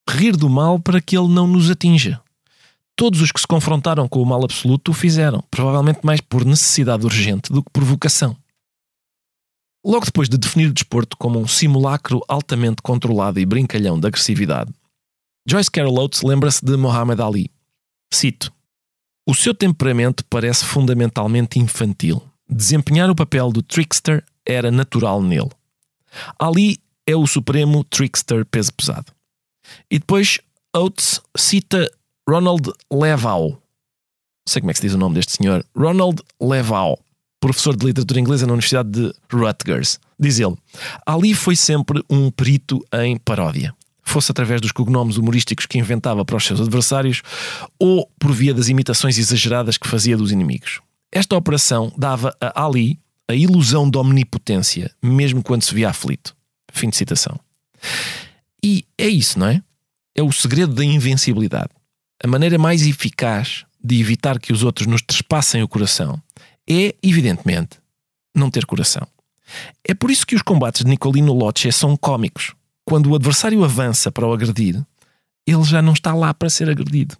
Rir 0.08 0.38
do 0.38 0.50
mal 0.50 0.80
para 0.80 1.02
que 1.02 1.18
ele 1.18 1.30
não 1.30 1.48
nos 1.48 1.70
atinja. 1.70 2.22
Todos 2.96 3.22
os 3.22 3.32
que 3.32 3.42
se 3.42 3.48
confrontaram 3.48 4.08
com 4.08 4.22
o 4.22 4.26
mal 4.26 4.44
absoluto 4.44 4.92
o 4.92 4.94
fizeram, 4.94 5.44
provavelmente 5.50 6.00
mais 6.04 6.22
por 6.22 6.46
necessidade 6.46 7.06
urgente 7.06 7.52
do 7.52 7.64
que 7.64 7.70
por 7.72 7.84
vocação. 7.84 8.36
Logo 9.88 10.04
depois 10.04 10.28
de 10.28 10.38
definir 10.38 10.68
o 10.68 10.74
desporto 10.74 11.16
como 11.16 11.40
um 11.40 11.48
simulacro 11.48 12.22
altamente 12.28 12.82
controlado 12.82 13.40
e 13.40 13.46
brincalhão 13.46 13.98
de 13.98 14.06
agressividade, 14.06 14.70
Joyce 15.48 15.72
Carol 15.72 15.98
Oates 15.98 16.24
lembra-se 16.24 16.66
de 16.66 16.76
Muhammad 16.76 17.22
Ali. 17.22 17.50
Cito: 18.14 18.52
O 19.26 19.34
seu 19.34 19.56
temperamento 19.56 20.26
parece 20.26 20.66
fundamentalmente 20.66 21.58
infantil. 21.58 22.22
Desempenhar 22.50 23.10
o 23.10 23.16
papel 23.16 23.50
do 23.50 23.64
trickster 23.64 24.26
era 24.46 24.70
natural 24.70 25.22
nele. 25.24 25.52
Ali 26.38 26.80
é 27.06 27.16
o 27.16 27.26
supremo 27.26 27.82
trickster 27.86 28.46
peso 28.46 28.74
pesado. 28.74 29.14
E 29.90 30.00
depois 30.00 30.42
Oates 30.76 31.22
cita 31.38 31.90
Ronald 32.28 32.74
Levau. 32.92 33.52
Não 33.52 33.60
sei 34.50 34.62
como 34.62 34.70
é 34.70 34.74
que 34.74 34.82
se 34.82 34.88
diz 34.88 34.96
o 34.96 34.98
nome 34.98 35.16
deste 35.16 35.32
senhor. 35.32 35.66
Ronald 35.74 36.22
Levau, 36.42 37.00
professor 37.48 37.76
de 37.76 37.86
literatura 37.86 38.20
inglesa 38.20 38.46
na 38.46 38.54
Universidade 38.54 38.90
de 38.90 39.14
Rutgers. 39.32 40.00
Diz 40.20 40.40
ele: 40.40 40.56
Ali 41.06 41.34
foi 41.34 41.56
sempre 41.56 42.04
um 42.10 42.30
perito 42.32 42.86
em 42.94 43.18
paródia. 43.18 43.74
Fosse 44.04 44.32
através 44.32 44.62
dos 44.62 44.72
cognomes 44.72 45.18
humorísticos 45.18 45.66
que 45.66 45.78
inventava 45.78 46.24
para 46.24 46.38
os 46.38 46.46
seus 46.46 46.62
adversários 46.62 47.22
ou 47.78 48.10
por 48.18 48.32
via 48.32 48.54
das 48.54 48.70
imitações 48.70 49.18
exageradas 49.18 49.78
que 49.78 49.88
fazia 49.88 50.16
dos 50.16 50.32
inimigos. 50.32 50.80
Esta 51.12 51.36
operação 51.36 51.92
dava 51.98 52.36
a 52.40 52.66
Ali 52.66 53.00
a 53.30 53.36
ilusão 53.36 53.90
de 53.90 53.98
omnipotência, 53.98 54.90
mesmo 55.04 55.44
quando 55.44 55.62
se 55.62 55.76
via 55.76 55.90
aflito. 55.90 56.34
Fim 56.72 56.90
de 56.90 56.96
citação. 56.96 57.38
E 58.64 58.86
é 58.98 59.08
isso, 59.08 59.38
não 59.38 59.48
é? 59.48 59.62
É 60.16 60.24
o 60.24 60.32
segredo 60.32 60.74
da 60.74 60.86
invencibilidade 60.86 61.70
a 62.24 62.28
maneira 62.28 62.58
mais 62.58 62.86
eficaz 62.86 63.66
de 63.84 64.00
evitar 64.00 64.40
que 64.40 64.52
os 64.52 64.64
outros 64.64 64.88
nos 64.88 65.02
trespassem 65.02 65.62
o 65.62 65.68
coração 65.68 66.22
é, 66.70 66.96
evidentemente, 67.02 67.80
não 68.36 68.50
ter 68.50 68.66
coração. 68.66 69.08
É 69.84 69.94
por 69.94 70.12
isso 70.12 70.28
que 70.28 70.36
os 70.36 70.42
combates 70.42 70.84
de 70.84 70.90
Nicolino 70.90 71.34
Locce 71.34 71.72
são 71.72 71.96
cômicos. 71.96 72.54
Quando 72.86 73.10
o 73.10 73.16
adversário 73.16 73.64
avança 73.64 74.12
para 74.12 74.28
o 74.28 74.34
agredir, 74.34 74.86
ele 75.46 75.64
já 75.64 75.82
não 75.82 75.94
está 75.94 76.14
lá 76.14 76.34
para 76.34 76.50
ser 76.50 76.70
agredido. 76.70 77.18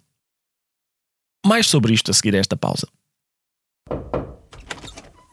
Mais 1.44 1.66
sobre 1.66 1.94
isto 1.94 2.10
a 2.10 2.14
seguir 2.14 2.34
a 2.34 2.38
esta 2.38 2.56
pausa. 2.56 2.86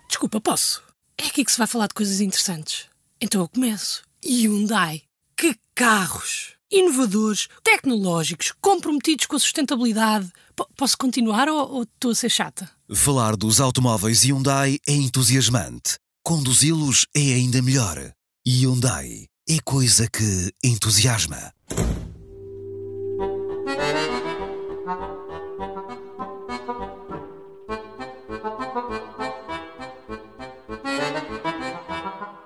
Desculpa, 0.08 0.40
posso? 0.40 0.82
É 1.18 1.28
aqui 1.28 1.44
que 1.44 1.52
se 1.52 1.58
vai 1.58 1.68
falar 1.68 1.88
de 1.88 1.94
coisas 1.94 2.22
interessantes. 2.22 2.88
Então 3.20 3.42
eu 3.42 3.50
começo. 3.50 4.04
Hyundai. 4.24 5.04
Que 5.36 5.56
carros! 5.74 6.55
Inovadores, 6.76 7.48
tecnológicos, 7.64 8.52
comprometidos 8.60 9.26
com 9.26 9.38
a 9.38 9.40
sustentabilidade. 9.40 10.32
P 10.56 10.64
posso 10.76 10.98
continuar 10.98 11.48
ou 11.48 11.84
estou 11.84 12.12
a 12.12 12.16
ser 12.16 12.30
chata? 12.30 12.70
Falar 12.94 13.36
dos 13.36 13.62
automóveis 13.62 14.24
Hyundai 14.24 14.78
é 14.86 14.94
entusiasmante. 14.94 15.96
Conduzi-los 16.24 17.08
é 17.16 17.34
ainda 17.34 17.62
melhor. 17.62 18.12
Hyundai 18.46 19.28
é 19.48 19.58
coisa 19.64 20.08
que 20.10 20.52
entusiasma. 20.64 21.54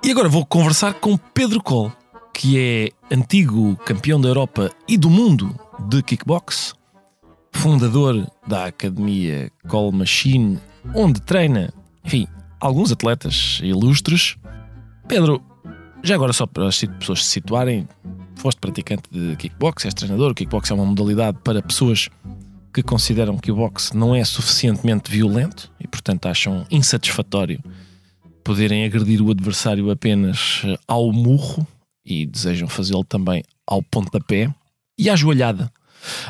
E 0.04 0.12
agora 0.12 0.30
vou 0.30 0.46
conversar 0.46 0.94
com 0.96 1.18
Pedro 1.18 1.62
Cole 1.62 1.92
que 2.40 2.58
é 2.58 3.14
antigo 3.14 3.76
campeão 3.86 4.20
da 4.20 4.30
Europa 4.30 4.72
e 4.88 4.98
do 4.98 5.10
mundo 5.10 5.54
de 5.90 6.02
kickbox, 6.02 6.74
fundador 7.52 8.32
da 8.48 8.68
academia 8.68 9.52
Call 9.68 9.92
Machine, 9.92 10.58
onde 10.96 11.20
treina, 11.20 11.74
enfim, 12.02 12.26
alguns 12.62 12.94
atletas 12.94 13.60
ilustres. 13.62 14.38
Pedro, 15.06 15.42
já 16.02 16.16
agora 16.16 16.32
só 16.32 16.48
para 16.48 16.70
as 16.70 16.80
pessoas 16.80 17.26
se 17.26 17.32
situarem, 17.32 17.86
foste 18.38 18.60
praticante 18.60 19.04
de 19.12 19.36
kickbox, 19.36 19.84
és 19.84 19.94
treinador. 19.94 20.32
O 20.32 20.34
kickbox 20.34 20.72
é 20.72 20.74
uma 20.74 20.86
modalidade 20.86 21.40
para 21.44 21.62
pessoas 21.62 22.08
que 22.74 22.82
consideram 22.82 23.38
que 23.38 23.52
o 23.52 23.56
boxe 23.58 23.94
não 23.98 24.16
é 24.16 24.24
suficientemente 24.24 25.12
violento 25.12 25.70
e, 25.78 25.86
portanto, 25.86 26.28
acham 26.28 26.66
insatisfatório 26.72 27.62
poderem 28.46 28.86
agredir 28.86 29.22
o 29.22 29.30
adversário 29.30 29.92
apenas 29.92 30.62
ao 30.88 31.12
murro, 31.12 31.68
e 32.06 32.26
desejam 32.26 32.68
fazê-lo 32.68 33.04
também 33.04 33.44
ao 33.66 33.84
pontapé 33.84 34.54
e 34.98 35.10
à 35.10 35.16
joelhada. 35.16 35.72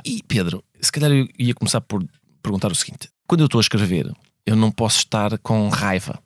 E 0.04 0.24
Pedro, 0.28 0.64
se 0.82 0.92
calhar 0.92 1.12
eu 1.12 1.28
ia 1.38 1.54
começar 1.54 1.82
por 1.82 2.04
perguntar 2.42 2.72
o 2.72 2.76
seguinte: 2.76 3.10
quando 3.28 3.42
eu 3.42 3.46
estou 3.46 3.60
a 3.60 3.62
escrever, 3.62 4.12
eu 4.46 4.56
não 4.56 4.72
posso 4.72 4.98
estar 5.00 5.38
com 5.40 5.70
raiva. 5.70 6.22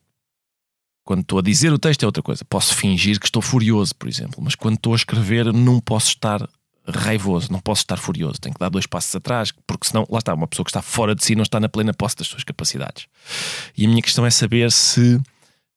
Quando 1.06 1.22
estou 1.22 1.40
a 1.40 1.42
dizer 1.42 1.74
o 1.74 1.80
texto 1.80 2.04
é 2.04 2.06
outra 2.06 2.24
coisa. 2.24 2.46
Posso 2.46 2.74
fingir 2.76 3.20
que 3.20 3.26
estou 3.26 3.42
furioso, 3.42 3.94
por 3.96 4.08
exemplo, 4.08 4.42
mas 4.42 4.56
quando 4.56 4.76
estou 4.76 4.94
a 4.94 4.96
escrever, 4.96 5.52
não 5.52 5.82
posso 5.82 6.10
estar 6.10 6.48
raivoso, 6.88 7.52
não 7.52 7.60
posso 7.60 7.82
estar 7.82 7.98
furioso. 7.98 8.40
Tenho 8.40 8.54
que 8.54 8.60
dar 8.60 8.70
dois 8.70 8.86
passos 8.86 9.14
atrás, 9.16 9.52
porque 9.68 9.88
senão, 9.88 10.06
lá 10.10 10.20
está, 10.20 10.34
uma 10.34 10.48
pessoa 10.48 10.64
que 10.64 10.70
está 10.70 10.82
fora 10.82 11.14
de 11.14 11.24
si 11.24 11.36
não 11.36 11.44
está 11.44 11.60
na 11.60 11.68
plena 11.68 11.94
posse 11.94 12.16
das 12.16 12.28
suas 12.28 12.44
capacidades. 12.44 13.08
E 13.78 13.86
a 13.86 13.90
minha 13.90 14.02
questão 14.02 14.26
é 14.26 14.32
saber 14.32 14.72
se 14.72 15.20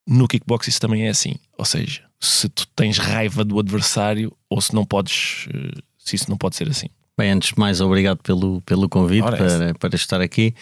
no 0.07 0.29
kickbox 0.29 0.69
isso 0.69 0.81
também 0.81 1.07
é 1.07 1.09
assim. 1.09 1.35
Ou 1.59 1.65
seja, 1.65 2.06
se 2.21 2.49
tu 2.49 2.67
tens 2.75 2.99
raiva 2.99 3.45
do 3.45 3.59
adversário 3.59 4.33
ou 4.49 4.61
se 4.61 4.75
não 4.75 4.85
podes, 4.85 5.47
eh, 5.53 5.81
se 5.99 6.17
isso 6.17 6.31
não 6.31 6.37
pode 6.37 6.57
ser 6.57 6.69
assim. 6.69 6.89
Bem, 7.19 7.31
antes 7.31 7.51
de 7.51 7.59
mais, 7.59 7.81
obrigado 7.81 8.19
pelo, 8.23 8.61
pelo 8.63 8.89
convite 8.89 9.25
Ora, 9.25 9.37
para, 9.37 9.75
para 9.75 9.97
estar 9.97 10.21
aqui. 10.21 10.55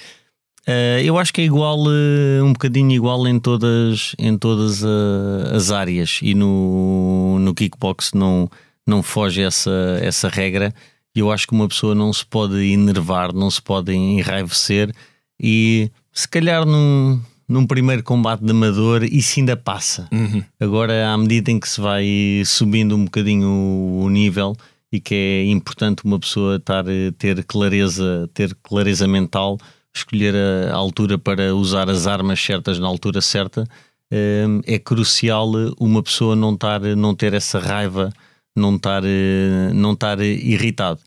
Uh, 0.67 1.01
eu 1.03 1.19
acho 1.19 1.33
que 1.33 1.43
é 1.43 1.45
igual, 1.45 1.79
uh, 1.79 2.43
um 2.43 2.53
bocadinho 2.53 2.91
igual 2.93 3.27
em 3.27 3.39
todas, 3.39 4.15
em 4.19 4.39
todas 4.39 4.83
uh, 4.83 5.55
as 5.55 5.71
áreas 5.71 6.21
e 6.23 6.35
no, 6.35 7.39
no 7.39 7.55
kickbox 7.55 8.13
não, 8.15 8.49
não 8.87 9.03
foge 9.03 9.43
essa, 9.43 9.99
essa 10.01 10.29
regra. 10.29 10.73
Eu 11.15 11.31
acho 11.31 11.47
que 11.47 11.53
uma 11.53 11.69
pessoa 11.69 11.95
não 11.95 12.13
se 12.13 12.25
pode 12.25 12.57
enervar, 12.73 13.33
não 13.33 13.51
se 13.51 13.61
pode 13.61 13.93
enraivecer 13.93 14.93
e 15.39 15.91
se 16.13 16.27
calhar 16.27 16.65
num, 16.65 17.21
num 17.55 17.67
primeiro 17.67 18.03
combate 18.03 18.45
de 18.45 18.51
amador 18.51 19.05
isso 19.05 19.39
ainda 19.39 19.57
passa. 19.57 20.09
Uhum. 20.13 20.43
Agora, 20.59 21.09
à 21.09 21.17
medida 21.17 21.53
em 21.53 21.61
que 21.61 21.69
se 21.69 21.81
vai 21.81 22.05
subindo 22.45 22.97
um 22.97 23.05
bocadinho 23.05 23.49
o, 23.49 24.11
nível 24.11 24.57
e 24.91 25.01
que 25.01 25.15
é 25.15 25.45
importante 25.47 26.05
uma 26.05 26.19
pessoa 26.19 26.57
estar, 26.57 26.85
ter 27.17 27.45
clareza, 27.45 28.29
ter 28.35 28.57
clareza 28.61 29.07
mental 29.07 29.57
escolher 29.95 30.35
a 30.35 30.75
altura 30.75 31.17
para 31.17 31.55
usar 31.55 31.89
as 31.89 32.09
armas 32.09 32.41
certas 32.41 32.81
na 32.81 32.89
altura 32.89 33.21
certa, 33.21 33.65
eh, 34.11 34.45
é 34.67 34.77
crucial 34.77 35.53
uma 35.79 36.03
pessoa 36.03 36.35
não, 36.35 36.55
estar, 36.55 36.81
não 36.81 37.15
ter 37.15 37.33
essa 37.33 37.61
raiva, 37.61 38.13
não 38.57 38.75
estar, 38.75 39.05
eh, 39.05 39.71
não 39.73 39.93
estar 39.93 40.21
irritado. 40.21 40.99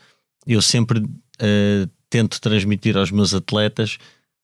Eu 0.45 0.61
sempre 0.61 0.99
uh, 0.99 1.89
tento 2.09 2.39
transmitir 2.39 2.95
aos 2.95 3.11
meus 3.11 3.33
atletas 3.33 3.97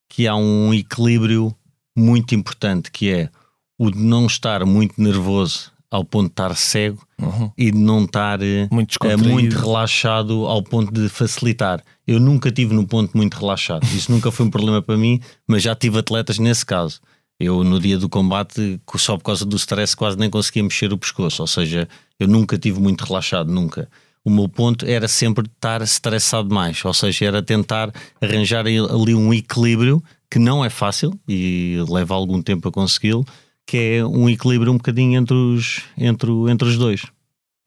que 0.10 0.28
há 0.28 0.36
um 0.36 0.74
equilíbrio 0.74 1.56
muito 1.96 2.34
importante, 2.36 2.92
que 2.92 3.10
é 3.12 3.30
o 3.78 3.90
de 3.92 3.98
não 4.00 4.26
estar 4.26 4.66
muito 4.66 5.02
nervoso 5.02 5.72
ao 5.92 6.04
ponto 6.04 6.26
de 6.28 6.32
estar 6.34 6.56
cego 6.56 7.06
Uhum. 7.22 7.52
e 7.58 7.72
de 7.72 7.78
não 7.78 8.04
estar 8.04 8.40
Muito 8.72 8.82
é 8.84 8.86
descontraído. 8.88 9.30
muito 9.30 9.56
relaxado 9.58 10.46
ao 10.46 10.62
ponto 10.62 10.92
de 10.92 11.08
facilitar. 11.08 11.82
Eu 12.06 12.20
nunca 12.20 12.52
tive 12.52 12.74
num 12.74 12.86
ponto 12.86 13.16
muito 13.16 13.36
relaxado. 13.38 13.84
Isso 13.86 14.12
nunca 14.12 14.30
foi 14.32 14.46
um 14.46 14.50
problema 14.50 14.82
para 14.82 14.98
mim, 14.98 15.22
mas 15.48 15.64
já 15.64 15.74
tive 15.76 16.00
atletas 16.00 16.38
nesse 16.40 16.66
caso. 16.66 17.00
Eu, 17.40 17.64
no 17.64 17.80
dia 17.80 17.98
do 17.98 18.10
combate, 18.10 18.80
só 18.98 19.16
por 19.18 19.24
causa 19.24 19.46
do 19.46 19.56
stress, 19.56 19.96
quase 19.96 20.18
nem 20.18 20.30
conseguia 20.30 20.64
mexer 20.64 20.92
o 20.92 20.98
pescoço. 20.98 21.42
Ou 21.44 21.48
seja, 21.48 21.88
eu 22.20 22.28
nunca 22.28 22.58
tive 22.58 22.80
muito 22.80 23.04
relaxado, 23.06 23.52
nunca. 23.52 23.88
O 24.26 24.30
meu 24.30 24.50
ponto 24.50 24.86
era 24.86 25.08
sempre 25.08 25.46
estar 25.48 25.82
estressado 25.82 26.54
mais. 26.54 26.84
Ou 26.84 26.94
seja, 26.94 27.26
era 27.26 27.42
tentar 27.42 27.92
arranjar 28.22 28.66
ali 28.66 29.16
um 29.16 29.34
equilíbrio 29.34 30.04
que 30.34 30.40
não 30.40 30.66
é 30.66 30.70
fácil 30.70 31.14
e 31.28 31.78
leva 31.88 32.16
algum 32.16 32.42
tempo 32.42 32.68
a 32.68 32.72
consegui-lo, 32.72 33.24
que 33.68 33.78
é 33.78 34.04
um 34.04 34.28
equilíbrio 34.28 34.72
um 34.72 34.78
bocadinho 34.78 35.16
entre 35.20 35.36
os, 35.36 35.84
entre, 35.96 36.32
entre 36.50 36.68
os 36.68 36.76
dois. 36.76 37.06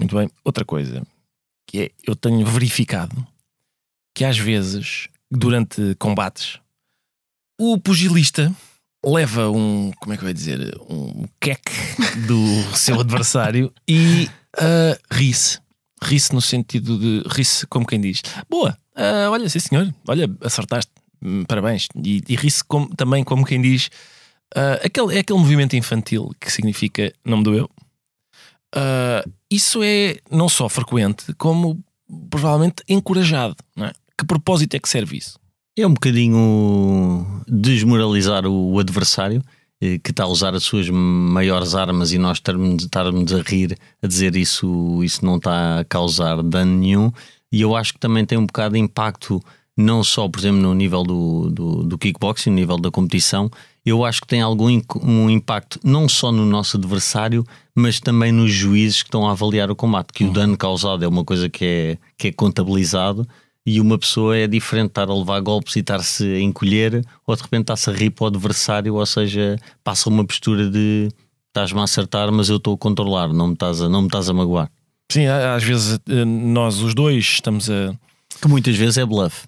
Muito 0.00 0.16
bem. 0.16 0.28
Outra 0.44 0.64
coisa 0.64 1.06
que 1.64 1.78
é, 1.78 1.90
eu 2.04 2.16
tenho 2.16 2.44
verificado 2.44 3.25
que 4.12 4.25
às 4.25 4.37
vezes, 4.37 5.06
durante 5.30 5.94
combates, 5.94 6.58
o 7.56 7.78
pugilista 7.78 8.52
leva 9.04 9.49
um, 9.49 9.92
como 10.00 10.14
é 10.14 10.16
que 10.16 10.24
vai 10.24 10.35
dizer, 10.35 10.76
um 10.90 11.24
queque 11.40 11.70
do 12.26 12.64
seu 12.76 12.98
adversário 12.98 13.72
e 13.87 14.29
ah, 14.59 14.98
ri-se. 15.12 15.61
Ri-se 16.02 16.35
no 16.35 16.40
sentido 16.40 16.98
de, 16.98 17.22
ri-se 17.29 17.64
como 17.68 17.87
quem 17.87 18.00
diz, 18.00 18.22
boa, 18.50 18.76
ah, 18.96 19.29
olha, 19.31 19.48
sim 19.48 19.61
senhor, 19.61 19.94
olha, 20.09 20.29
acertaste, 20.40 20.90
parabéns. 21.46 21.88
E, 22.05 22.22
e 22.29 22.37
ri-se 22.37 22.62
também 22.96 23.24
como 23.24 23.44
quem 23.44 23.61
diz, 23.61 23.90
ah, 24.55 24.81
aquele, 24.85 25.16
é 25.16 25.20
aquele 25.20 25.38
movimento 25.38 25.76
infantil 25.76 26.31
que 26.40 26.50
significa 26.50 27.12
não 27.24 27.38
me 27.38 27.44
doeu. 27.44 27.70
Ah, 28.74 29.24
isso 29.50 29.83
é 29.83 30.16
não 30.31 30.48
só 30.48 30.68
frequente, 30.68 31.33
como 31.35 31.83
provavelmente 32.31 32.83
encorajado. 32.88 33.57
É? 33.79 33.92
Que 34.18 34.24
propósito 34.26 34.74
é 34.74 34.79
que 34.79 34.88
serve 34.88 35.18
isso? 35.18 35.38
É 35.79 35.87
um 35.87 35.92
bocadinho 35.92 37.42
desmoralizar 37.46 38.46
o 38.46 38.79
adversário 38.79 39.42
eh, 39.81 39.98
que 39.98 40.11
está 40.11 40.24
a 40.24 40.26
usar 40.26 40.55
as 40.55 40.62
suas 40.62 40.88
maiores 40.88 41.74
armas 41.74 42.12
e 42.12 42.18
nós 42.18 42.38
estarmos, 42.38 42.85
estarmos 42.85 43.33
a 43.33 43.42
rir, 43.42 43.76
a 44.02 44.07
dizer 44.07 44.35
isso, 44.37 45.02
isso 45.05 45.24
não 45.24 45.37
está 45.37 45.81
a 45.81 45.85
causar 45.85 46.42
dano 46.42 46.79
nenhum. 46.79 47.12
E 47.52 47.61
eu 47.61 47.76
acho 47.76 47.92
que 47.92 47.98
também 47.98 48.24
tem 48.24 48.38
um 48.38 48.46
bocado 48.46 48.74
de 48.74 48.81
impacto, 48.81 49.42
não 49.77 50.03
só, 50.03 50.29
por 50.29 50.39
exemplo, 50.39 50.61
no 50.61 50.75
nível 50.75 51.03
do, 51.03 51.51
do, 51.51 51.83
do 51.83 51.99
kickboxing, 51.99 52.51
no 52.51 52.57
nível 52.57 52.79
da 52.79 52.91
competição. 52.91 53.51
Eu 53.85 54.05
acho 54.05 54.21
que 54.23 54.27
tem 54.27 54.41
algum 54.41 54.81
um 55.03 55.29
impacto 55.29 55.79
não 55.85 56.09
só 56.09 56.33
no 56.33 56.47
nosso 56.47 56.77
adversário, 56.77 57.45
mas 57.75 58.01
também 58.01 58.33
nos 58.33 58.51
juízes 58.51 59.03
que 59.03 59.09
estão 59.09 59.29
a 59.29 59.33
avaliar 59.33 59.71
o 59.71 59.77
combate. 59.77 60.12
Que 60.12 60.25
o 60.25 60.33
dano 60.33 60.57
causado 60.57 61.05
é 61.05 61.09
uma 61.09 61.25
coisa 61.25 61.49
que 61.49 61.65
é, 61.65 61.99
que 62.17 62.29
é 62.29 62.33
contabilizado 62.33 63.29
e 63.67 63.81
uma 63.81 63.99
pessoa 63.99 64.37
é 64.37 64.47
diferente 64.47 64.89
estar 64.89 65.11
a 65.11 65.15
levar 65.15 65.41
golpes 65.41 65.75
e 65.77 65.81
estar-se 65.81 66.25
a 66.25 66.41
encolher 66.41 67.05
ou 67.27 67.35
de 67.35 67.43
repente 67.43 67.62
está-se 67.62 67.91
a 67.91 67.93
rir 67.93 68.11
para 68.11 68.25
o 68.25 68.27
adversário, 68.29 68.95
ou 68.95 69.05
seja, 69.05 69.59
passa 69.83 70.09
uma 70.09 70.25
postura 70.25 70.71
de 70.71 71.09
estás-me 71.49 71.81
a 71.81 71.85
acertar, 71.85 72.31
mas 72.31 72.49
eu 72.49 72.59
estou 72.59 72.75
a 72.75 72.79
controlar, 72.79 73.33
não 73.33 73.49
me 73.49 73.55
estás 73.55 73.81
a, 73.81 73.89
não 73.89 74.03
me 74.03 74.09
estás 74.09 74.29
a 74.29 74.33
magoar. 74.33 74.71
Sim, 75.11 75.27
às 75.27 75.62
vezes 75.62 75.99
eh, 76.09 76.25
nós 76.25 76.81
os 76.81 76.95
dois 76.95 77.25
estamos 77.25 77.71
a. 77.71 77.95
Que 78.41 78.49
muitas 78.49 78.77
vezes 78.77 78.99
é 78.99 79.07
bluff. 79.07 79.47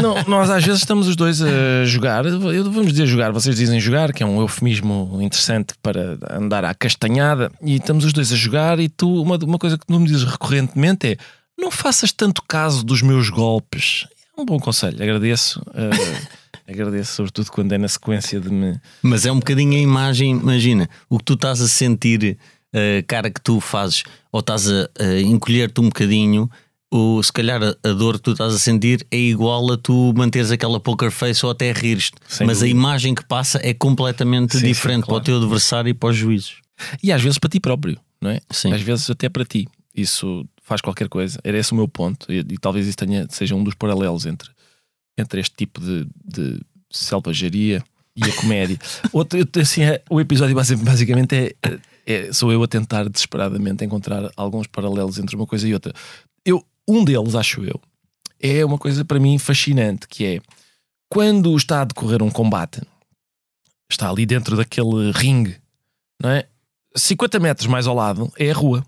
Não, 0.00 0.22
nós 0.26 0.50
às 0.50 0.64
vezes 0.64 0.80
estamos 0.80 1.08
os 1.08 1.16
dois 1.16 1.40
a 1.42 1.84
jogar. 1.84 2.24
Eu, 2.26 2.70
vamos 2.70 2.92
dizer 2.92 3.06
jogar, 3.06 3.32
vocês 3.32 3.56
dizem 3.56 3.80
jogar, 3.80 4.12
que 4.12 4.22
é 4.22 4.26
um 4.26 4.40
eufemismo 4.40 5.18
interessante 5.20 5.74
para 5.82 6.18
andar 6.30 6.64
à 6.64 6.74
castanhada. 6.74 7.50
E 7.62 7.76
estamos 7.76 8.04
os 8.04 8.12
dois 8.12 8.32
a 8.32 8.36
jogar. 8.36 8.78
E 8.78 8.88
tu, 8.88 9.22
uma, 9.22 9.36
uma 9.36 9.58
coisa 9.58 9.78
que 9.78 9.86
tu 9.86 9.98
me 9.98 10.06
dizes 10.06 10.24
recorrentemente 10.24 11.06
é: 11.08 11.16
não 11.58 11.70
faças 11.70 12.12
tanto 12.12 12.42
caso 12.46 12.84
dos 12.84 13.02
meus 13.02 13.30
golpes. 13.30 14.06
É 14.36 14.40
um 14.40 14.44
bom 14.44 14.58
conselho, 14.58 15.02
agradeço. 15.02 15.62
eh, 15.74 16.70
agradeço, 16.72 17.14
sobretudo 17.14 17.50
quando 17.50 17.72
é 17.72 17.78
na 17.78 17.88
sequência 17.88 18.40
de 18.40 18.50
me. 18.50 18.80
Mas 19.02 19.26
é 19.26 19.32
um 19.32 19.38
bocadinho 19.38 19.74
a 19.74 19.80
imagem, 19.80 20.30
imagina, 20.30 20.88
o 21.08 21.18
que 21.18 21.24
tu 21.24 21.34
estás 21.34 21.60
a 21.60 21.68
sentir, 21.68 22.38
a 22.72 23.02
cara 23.06 23.30
que 23.30 23.40
tu 23.40 23.60
fazes, 23.60 24.02
ou 24.30 24.40
estás 24.40 24.70
a, 24.70 24.88
a 24.98 25.20
encolher-te 25.20 25.80
um 25.80 25.84
bocadinho, 25.84 26.50
o, 26.92 27.22
se 27.22 27.32
calhar 27.32 27.60
a, 27.62 27.74
a 27.88 27.92
dor 27.92 28.14
que 28.16 28.22
tu 28.22 28.32
estás 28.32 28.54
a 28.54 28.58
sentir 28.58 29.06
é 29.10 29.16
igual 29.16 29.72
a 29.72 29.78
tu 29.78 30.12
manteres 30.16 30.50
aquela 30.50 30.78
poker 30.78 31.10
face 31.10 31.44
ou 31.44 31.50
até 31.50 31.72
rires. 31.72 32.10
Sem 32.28 32.46
Mas 32.46 32.58
a 32.58 32.60
dúvida. 32.66 32.78
imagem 32.78 33.14
que 33.14 33.24
passa 33.24 33.58
é 33.62 33.72
completamente 33.72 34.52
Sim, 34.54 34.60
sim, 34.60 34.66
diferente 34.66 35.00
para 35.04 35.04
o 35.04 35.08
claro. 35.14 35.24
teu 35.24 35.36
adversário 35.38 35.88
e 35.88 35.94
para 35.94 36.10
os 36.10 36.16
juízes. 36.16 36.56
E 37.02 37.10
às 37.10 37.22
vezes 37.22 37.38
para 37.38 37.48
ti 37.48 37.58
próprio, 37.58 37.98
não 38.20 38.30
é? 38.30 38.40
Sim. 38.50 38.72
Às 38.72 38.82
vezes 38.82 39.08
até 39.08 39.28
para 39.28 39.44
ti. 39.44 39.66
Isso 39.94 40.46
faz 40.62 40.80
qualquer 40.80 41.08
coisa. 41.08 41.38
Era 41.42 41.58
esse 41.58 41.72
o 41.72 41.76
meu 41.76 41.88
ponto. 41.88 42.30
E, 42.30 42.38
e 42.40 42.58
talvez 42.58 42.86
isso 42.86 42.96
tenha, 42.96 43.26
seja 43.30 43.54
um 43.54 43.64
dos 43.64 43.74
paralelos 43.74 44.26
entre, 44.26 44.50
entre 45.18 45.40
este 45.40 45.54
tipo 45.56 45.80
de, 45.80 46.06
de 46.24 46.60
selvageria 46.90 47.82
e 48.16 48.24
a 48.24 48.32
comédia. 48.36 48.78
Outro, 49.12 49.38
assim, 49.60 49.82
é- 49.82 50.02
o 50.10 50.20
episódio 50.20 50.54
basi- 50.54 50.76
basicamente 50.76 51.34
é, 51.34 51.54
é- 52.06 52.32
sou 52.32 52.52
eu 52.52 52.62
a 52.62 52.68
tentar 52.68 53.08
desesperadamente 53.08 53.84
encontrar 53.84 54.30
alguns 54.36 54.66
paralelos 54.66 55.18
entre 55.18 55.34
uma 55.36 55.46
coisa 55.46 55.66
e 55.68 55.72
outra. 55.74 55.92
Um 56.88 57.04
deles, 57.04 57.34
acho 57.34 57.64
eu, 57.64 57.80
é 58.40 58.64
uma 58.64 58.78
coisa 58.78 59.04
para 59.04 59.20
mim 59.20 59.38
fascinante, 59.38 60.08
que 60.08 60.24
é 60.24 60.40
quando 61.08 61.54
está 61.56 61.82
a 61.82 61.84
decorrer 61.84 62.22
um 62.22 62.30
combate, 62.30 62.80
está 63.90 64.10
ali 64.10 64.26
dentro 64.26 64.56
daquele 64.56 65.10
ringue, 65.12 65.56
não 66.20 66.30
é? 66.30 66.48
50 66.96 67.38
metros 67.38 67.66
mais 67.66 67.86
ao 67.86 67.94
lado 67.94 68.32
é 68.38 68.50
a 68.50 68.54
rua. 68.54 68.84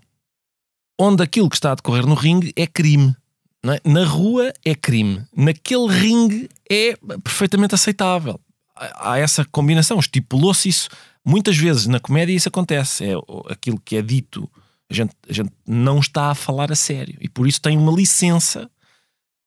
Onde 0.99 1.23
aquilo 1.23 1.49
que 1.49 1.55
está 1.55 1.71
a 1.71 1.75
decorrer 1.75 2.05
no 2.05 2.15
ringue 2.15 2.53
é 2.55 2.65
crime. 2.65 3.15
não 3.63 3.73
é? 3.73 3.81
Na 3.83 4.05
rua 4.05 4.53
é 4.63 4.73
crime. 4.73 5.25
Naquele 5.35 5.87
ringue 5.87 6.49
é 6.69 6.95
perfeitamente 7.23 7.75
aceitável. 7.75 8.39
Há 8.75 9.17
essa 9.17 9.43
combinação. 9.45 9.99
Estipulou-se 9.99 10.69
isso. 10.69 10.89
Muitas 11.25 11.57
vezes 11.57 11.87
na 11.87 11.99
comédia 11.99 12.33
isso 12.33 12.47
acontece. 12.47 13.05
É 13.05 13.13
aquilo 13.49 13.79
que 13.79 13.97
é 13.97 14.01
dito. 14.01 14.49
A 14.89 14.93
gente, 14.93 15.13
a 15.27 15.33
gente 15.33 15.51
não 15.65 15.99
está 15.99 16.31
a 16.31 16.35
falar 16.35 16.71
a 16.71 16.75
sério. 16.75 17.17
E 17.19 17.27
por 17.27 17.47
isso 17.47 17.61
tem 17.61 17.77
uma 17.77 17.91
licença 17.91 18.69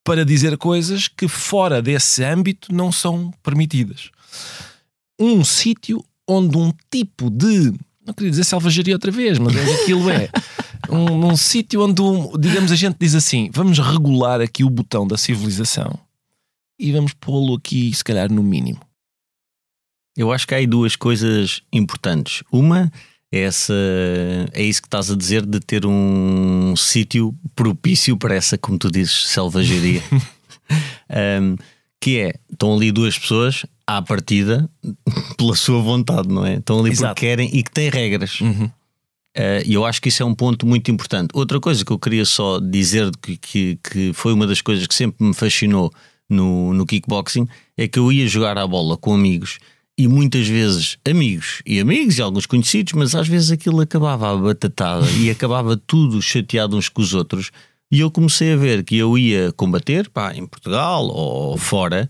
para 0.05 0.25
dizer 0.25 0.57
coisas 0.57 1.07
que 1.07 1.29
fora 1.29 1.83
desse 1.83 2.25
âmbito 2.25 2.75
não 2.75 2.91
são 2.91 3.31
permitidas. 3.43 4.11
Um 5.21 5.45
sítio 5.45 6.05
onde 6.27 6.57
um 6.57 6.73
tipo 6.91 7.31
de. 7.31 7.73
Não 8.07 8.15
queria 8.15 8.31
dizer 8.31 8.45
selvageria 8.45 8.95
outra 8.95 9.11
vez, 9.11 9.39
mas 9.39 9.55
aquilo 9.81 10.11
é. 10.11 10.29
Um, 10.91 11.27
um 11.27 11.37
sítio 11.37 11.85
onde, 11.85 12.01
um, 12.01 12.33
digamos, 12.39 12.73
a 12.73 12.77
gente 12.77 12.97
diz 12.99 13.15
assim: 13.15 13.51
vamos 13.53 13.79
regular 13.79 14.41
aqui 14.41 14.65
o 14.65 14.71
botão 14.71 15.07
da 15.07 15.19
civilização. 15.19 15.99
e 16.79 16.93
vamos 16.93 17.13
pô-lo 17.13 17.57
aqui, 17.57 17.93
se 17.93 18.03
calhar, 18.03 18.33
no 18.33 18.43
mínimo. 18.43 18.81
Eu 20.17 20.33
acho 20.33 20.47
que 20.47 20.55
há 20.55 20.59
aí 20.59 20.67
duas 20.67 20.97
coisas 20.97 21.61
importantes. 21.73 22.43
Uma 22.51 22.91
essa, 23.31 23.75
é 24.53 24.63
isso 24.63 24.81
que 24.81 24.89
estás 24.89 25.11
a 25.11 25.17
dizer 25.17 25.45
de 25.45 25.61
ter 25.61 25.85
um 25.85 26.75
sítio 26.77 27.35
propício 27.55 28.17
para 28.17 28.35
essa, 28.35 28.57
como 28.57 28.79
tu 28.79 28.91
dizes, 28.91 29.27
selvageria. 29.29 30.03
um, 31.43 31.57
que 32.01 32.21
é, 32.21 32.35
estão 32.51 32.75
ali 32.75 32.93
duas 32.93 33.19
pessoas 33.19 33.67
à 33.87 34.01
partida 34.01 34.71
pela 35.37 35.55
sua 35.57 35.81
vontade, 35.81 36.29
não 36.29 36.47
é? 36.47 36.55
Estão 36.55 36.79
ali 36.81 36.91
Exato. 36.91 37.15
porque 37.15 37.27
querem 37.27 37.51
e 37.53 37.63
que 37.63 37.71
têm 37.71 37.91
regras. 37.91 38.41
Uhum. 38.41 38.71
Uh, 39.37 39.63
E 39.67 39.75
eu 39.75 39.85
acho 39.85 40.01
que 40.01 40.09
isso 40.09 40.23
é 40.23 40.27
um 40.27 40.35
ponto 40.35 40.67
muito 40.67 40.91
importante. 40.91 41.31
Outra 41.35 41.61
coisa 41.61 41.85
que 41.85 41.93
eu 41.93 41.99
queria 41.99 42.25
só 42.25 42.59
dizer 42.61 43.11
que, 43.21 43.37
que, 43.37 43.79
que 43.83 44.13
foi 44.13 44.33
uma 44.33 44.47
das 44.47 44.61
coisas 44.63 44.87
que 44.87 44.95
sempre 44.95 45.27
me 45.27 45.35
fascinou 45.35 45.93
no, 46.29 46.73
no 46.73 46.87
kickboxing 46.87 47.49
é 47.77 47.89
que 47.89 47.99
eu 47.99 48.13
ia 48.13 48.27
jogar 48.29 48.59
a 48.59 48.67
bola 48.67 48.97
com 48.97 49.15
amigos 49.15 49.59
e 49.99 50.07
muitas 50.07 50.47
vezes 50.47 50.97
amigos 51.05 51.61
e 51.67 51.81
amigos 51.81 52.17
e 52.17 52.23
alguns 52.23 52.47
conhecidos, 52.47 52.93
mas 52.93 53.17
às 53.17 53.27
vezes 53.27 53.51
aquilo 53.51 53.81
acabava 53.81 54.33
a 54.33 54.37
batatada 54.37 55.05
e 55.19 55.29
acabava 55.29 55.77
tudo 55.77 56.23
chateado 56.23 56.77
uns 56.77 56.89
com 56.89 57.03
os 57.03 57.13
outros. 57.13 57.51
E 57.91 57.99
eu 58.01 58.11
comecei 58.11 58.53
a 58.53 58.57
ver 58.57 58.85
que 58.85 58.97
eu 58.97 59.19
ia 59.19 59.51
combater 59.53 60.09
pá, 60.09 60.33
em 60.35 60.47
Portugal 60.47 61.05
ou 61.07 61.57
fora 61.57 62.09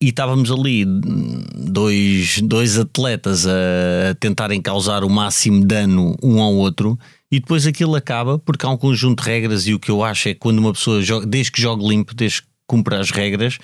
e 0.00 0.10
estávamos 0.10 0.52
ali 0.52 0.86
hum, 0.86 1.42
dois, 1.56 2.40
dois 2.42 2.78
atletas 2.78 3.44
a 3.46 4.14
tentarem 4.20 4.62
causar 4.62 5.02
o 5.02 5.10
máximo 5.10 5.64
dano 5.64 6.16
um 6.22 6.40
ao 6.40 6.54
outro 6.54 6.98
e 7.32 7.40
depois 7.40 7.66
aquilo 7.66 7.96
acaba 7.96 8.38
porque 8.38 8.64
há 8.64 8.68
um 8.68 8.76
conjunto 8.76 9.22
de 9.22 9.28
regras 9.28 9.66
e 9.66 9.74
o 9.74 9.80
que 9.80 9.90
eu 9.90 10.04
acho 10.04 10.28
é 10.28 10.34
que 10.34 10.40
quando 10.40 10.58
uma 10.58 10.72
pessoa 10.72 11.02
joga, 11.02 11.26
desde 11.26 11.50
que 11.50 11.60
jogue 11.60 11.86
limpo, 11.86 12.14
desde 12.14 12.42
que 12.42 12.48
cumpra 12.66 13.00
as 13.00 13.10
regras, 13.10 13.58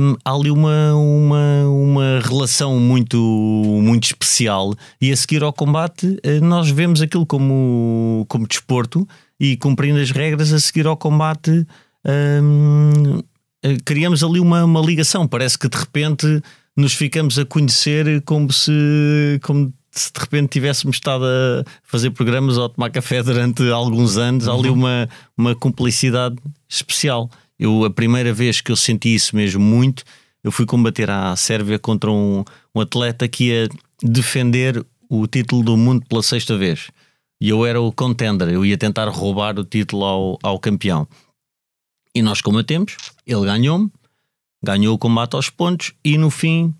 hum, 0.00 0.16
há 0.24 0.32
ali 0.32 0.50
uma, 0.50 0.94
uma, 0.94 1.68
uma 1.68 2.20
relação 2.22 2.78
muito, 2.80 3.18
muito 3.18 4.04
especial 4.04 4.74
e 5.00 5.12
a 5.12 5.16
seguir 5.16 5.42
ao 5.42 5.52
combate 5.52 6.18
eh, 6.22 6.40
nós 6.40 6.70
vemos 6.70 7.02
aquilo 7.02 7.26
como, 7.26 8.24
como 8.28 8.46
desporto 8.46 9.06
e 9.38 9.56
cumprindo 9.56 10.00
as 10.00 10.10
regras 10.10 10.52
a 10.52 10.58
seguir 10.58 10.86
ao 10.86 10.96
combate 10.96 11.66
hum, 12.42 13.20
eh, 13.62 13.76
criamos 13.84 14.22
ali 14.22 14.40
uma, 14.40 14.64
uma 14.64 14.80
ligação. 14.80 15.26
Parece 15.26 15.58
que 15.58 15.68
de 15.68 15.76
repente 15.76 16.42
nos 16.76 16.92
ficamos 16.94 17.38
a 17.38 17.44
conhecer 17.44 18.22
como 18.22 18.52
se, 18.52 19.40
como 19.42 19.72
se 19.90 20.12
de 20.12 20.20
repente 20.20 20.50
tivéssemos 20.50 20.96
estado 20.96 21.24
a 21.24 21.64
fazer 21.82 22.10
programas 22.10 22.56
ou 22.56 22.66
a 22.66 22.68
tomar 22.68 22.90
café 22.90 23.22
durante 23.22 23.68
alguns 23.70 24.16
anos. 24.16 24.46
Há 24.46 24.52
ali 24.52 24.70
uma, 24.70 25.08
uma 25.36 25.54
cumplicidade 25.54 26.36
especial. 26.68 27.28
Eu, 27.58 27.84
a 27.84 27.90
primeira 27.90 28.32
vez 28.32 28.60
que 28.60 28.70
eu 28.70 28.76
senti 28.76 29.14
isso 29.14 29.34
mesmo 29.34 29.60
muito, 29.60 30.04
eu 30.44 30.52
fui 30.52 30.64
combater 30.64 31.10
à 31.10 31.34
Sérvia 31.34 31.78
contra 31.78 32.10
um, 32.10 32.44
um 32.74 32.80
atleta 32.80 33.26
que 33.26 33.48
ia 33.48 33.68
defender 34.02 34.84
o 35.08 35.26
título 35.26 35.62
do 35.62 35.76
mundo 35.76 36.04
pela 36.08 36.22
sexta 36.22 36.56
vez. 36.56 36.90
E 37.40 37.48
eu 37.48 37.64
era 37.64 37.80
o 37.80 37.92
contender, 37.92 38.48
eu 38.48 38.64
ia 38.64 38.76
tentar 38.76 39.08
roubar 39.08 39.58
o 39.58 39.64
título 39.64 40.04
ao, 40.04 40.38
ao 40.42 40.58
campeão. 40.58 41.06
E 42.14 42.22
nós 42.22 42.40
combatemos, 42.40 42.96
ele 43.26 43.44
ganhou-me, 43.44 43.90
ganhou 44.62 44.94
o 44.94 44.98
combate 44.98 45.34
aos 45.34 45.50
pontos 45.50 45.92
e 46.04 46.18
no 46.18 46.30
fim 46.30 46.74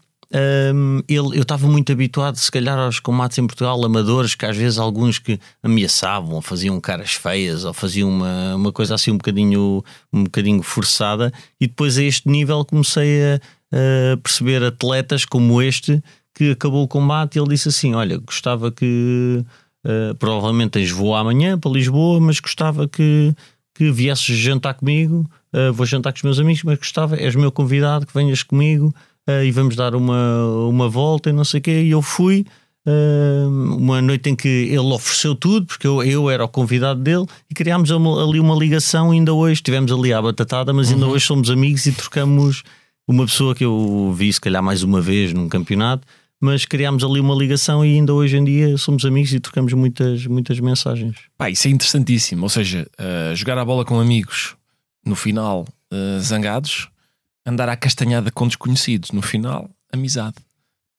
hum, 0.75 1.03
ele, 1.09 1.39
eu 1.39 1.43
estava 1.43 1.67
muito 1.67 1.91
habituado, 1.93 2.37
se 2.37 2.51
calhar, 2.51 2.79
aos 2.79 3.01
combates 3.01 3.39
em 3.39 3.47
Portugal, 3.47 3.83
amadores, 3.85 4.35
que 4.35 4.45
às 4.45 4.57
vezes 4.57 4.79
alguns 4.79 5.19
que 5.19 5.39
ameaçavam, 5.63 6.35
ou 6.35 6.43
faziam 6.43 6.81
caras 6.81 7.13
feias, 7.13 7.65
ou 7.65 7.73
faziam 7.73 8.11
uma, 8.11 8.55
uma 8.55 8.73
coisa 8.73 8.95
assim 8.95 9.11
um 9.11 9.17
bocadinho, 9.17 9.83
um 10.13 10.25
bocadinho 10.25 10.63
forçada, 10.63 11.33
e 11.61 11.67
depois 11.67 11.99
a 11.99 12.03
este 12.03 12.29
nível 12.29 12.65
comecei 12.65 13.23
a, 13.23 13.41
a 13.73 14.17
perceber 14.19 14.63
atletas 14.63 15.25
como 15.25 15.63
este 15.63 16.03
que 16.35 16.53
acabou 16.53 16.85
o 16.85 16.89
combate 16.89 17.35
e 17.35 17.41
ele 17.41 17.49
disse 17.49 17.69
assim: 17.69 17.95
Olha, 17.95 18.17
gostava 18.19 18.71
que 18.71 19.45
uh, 19.85 20.15
provavelmente 20.21 20.71
tens 20.71 20.91
voo 20.91 21.17
amanhã 21.17 21.59
para 21.59 21.73
Lisboa, 21.73 22.21
mas 22.21 22.39
gostava 22.39 22.87
que, 22.87 23.35
que 23.75 23.91
viesses 23.91 24.37
jantar 24.37 24.75
comigo. 24.75 25.29
Uh, 25.53 25.73
vou 25.73 25.85
jantar 25.85 26.13
com 26.13 26.19
os 26.19 26.23
meus 26.23 26.39
amigos, 26.39 26.63
mas 26.63 26.79
gostava, 26.79 27.17
és 27.17 27.35
meu 27.35 27.51
convidado, 27.51 28.07
que 28.07 28.15
venhas 28.15 28.45
comigo 28.45 28.95
uh, 29.29 29.45
e 29.45 29.51
vamos 29.51 29.77
dar 29.77 29.95
uma, 29.95 30.45
uma 30.69 30.89
volta 30.89 31.31
e 31.31 31.33
não 31.33 31.45
sei 31.45 31.61
o 31.61 31.63
quê. 31.63 31.83
E 31.83 31.91
eu 31.91 32.01
fui. 32.03 32.45
uh, 32.87 33.49
uma 33.77 34.01
noite 34.01 34.31
em 34.31 34.35
que 34.37 34.49
ele 34.49 34.79
ofereceu 34.79 35.35
tudo, 35.35 35.67
porque 35.67 35.87
eu, 35.87 36.03
eu 36.03 36.31
era 36.31 36.45
o 36.45 36.49
convidado 36.49 37.01
dele, 37.01 37.27
e 37.51 37.55
criámos 37.55 37.91
uma- 37.91 38.23
ali 38.25 38.41
uma 38.41 38.55
ligação. 38.57 39.11
Ainda 39.11 39.33
hoje 39.35 39.55
estivemos 39.55 39.93
ali 39.93 40.13
à 40.13 40.23
batatada, 40.23 40.73
mas 40.73 40.91
ainda 40.91 41.07
hoje 41.07 41.27
somos 41.27 41.51
amigos 41.51 41.85
e 41.87 41.93
trocamos 41.93 42.63
uma 43.07 43.25
pessoa 43.27 43.55
que 43.55 43.65
eu 43.65 44.13
vi, 44.17 44.33
se 44.33 44.41
calhar, 44.41 44.63
mais 44.63 44.83
uma 44.83 45.01
vez 45.01 45.33
num 45.33 45.49
campeonato, 45.49 46.07
mas 46.41 46.65
criámos 46.65 47.03
ali 47.05 47.21
uma 47.21 47.35
ligação 47.35 47.85
e 47.85 47.95
ainda 47.95 48.13
hoje 48.15 48.37
em 48.37 48.45
dia 48.45 48.77
somos 48.79 49.05
amigos 49.05 49.33
e 49.33 49.41
trocamos 49.41 49.73
muitas, 49.73 50.27
muitas 50.27 50.59
mensagens. 50.61 51.17
Pá, 51.37 51.51
isso 51.51 51.67
é 51.69 51.71
interessantíssimo. 51.71 52.43
Ou 52.45 52.49
seja, 52.49 52.87
uh, 52.99 53.35
jogar 53.37 53.59
a 53.59 53.65
bola 53.65 53.85
com 53.85 53.99
amigos 54.01 54.55
no 55.05 55.15
final 55.17 55.67
zangados, 56.21 56.89
andar 57.49 57.69
à 57.69 57.77
castanhada 57.77 58.31
com 58.31 58.47
desconhecidos 58.47 59.11
no 59.11 59.23
final, 59.23 59.71
amizade. 59.93 60.37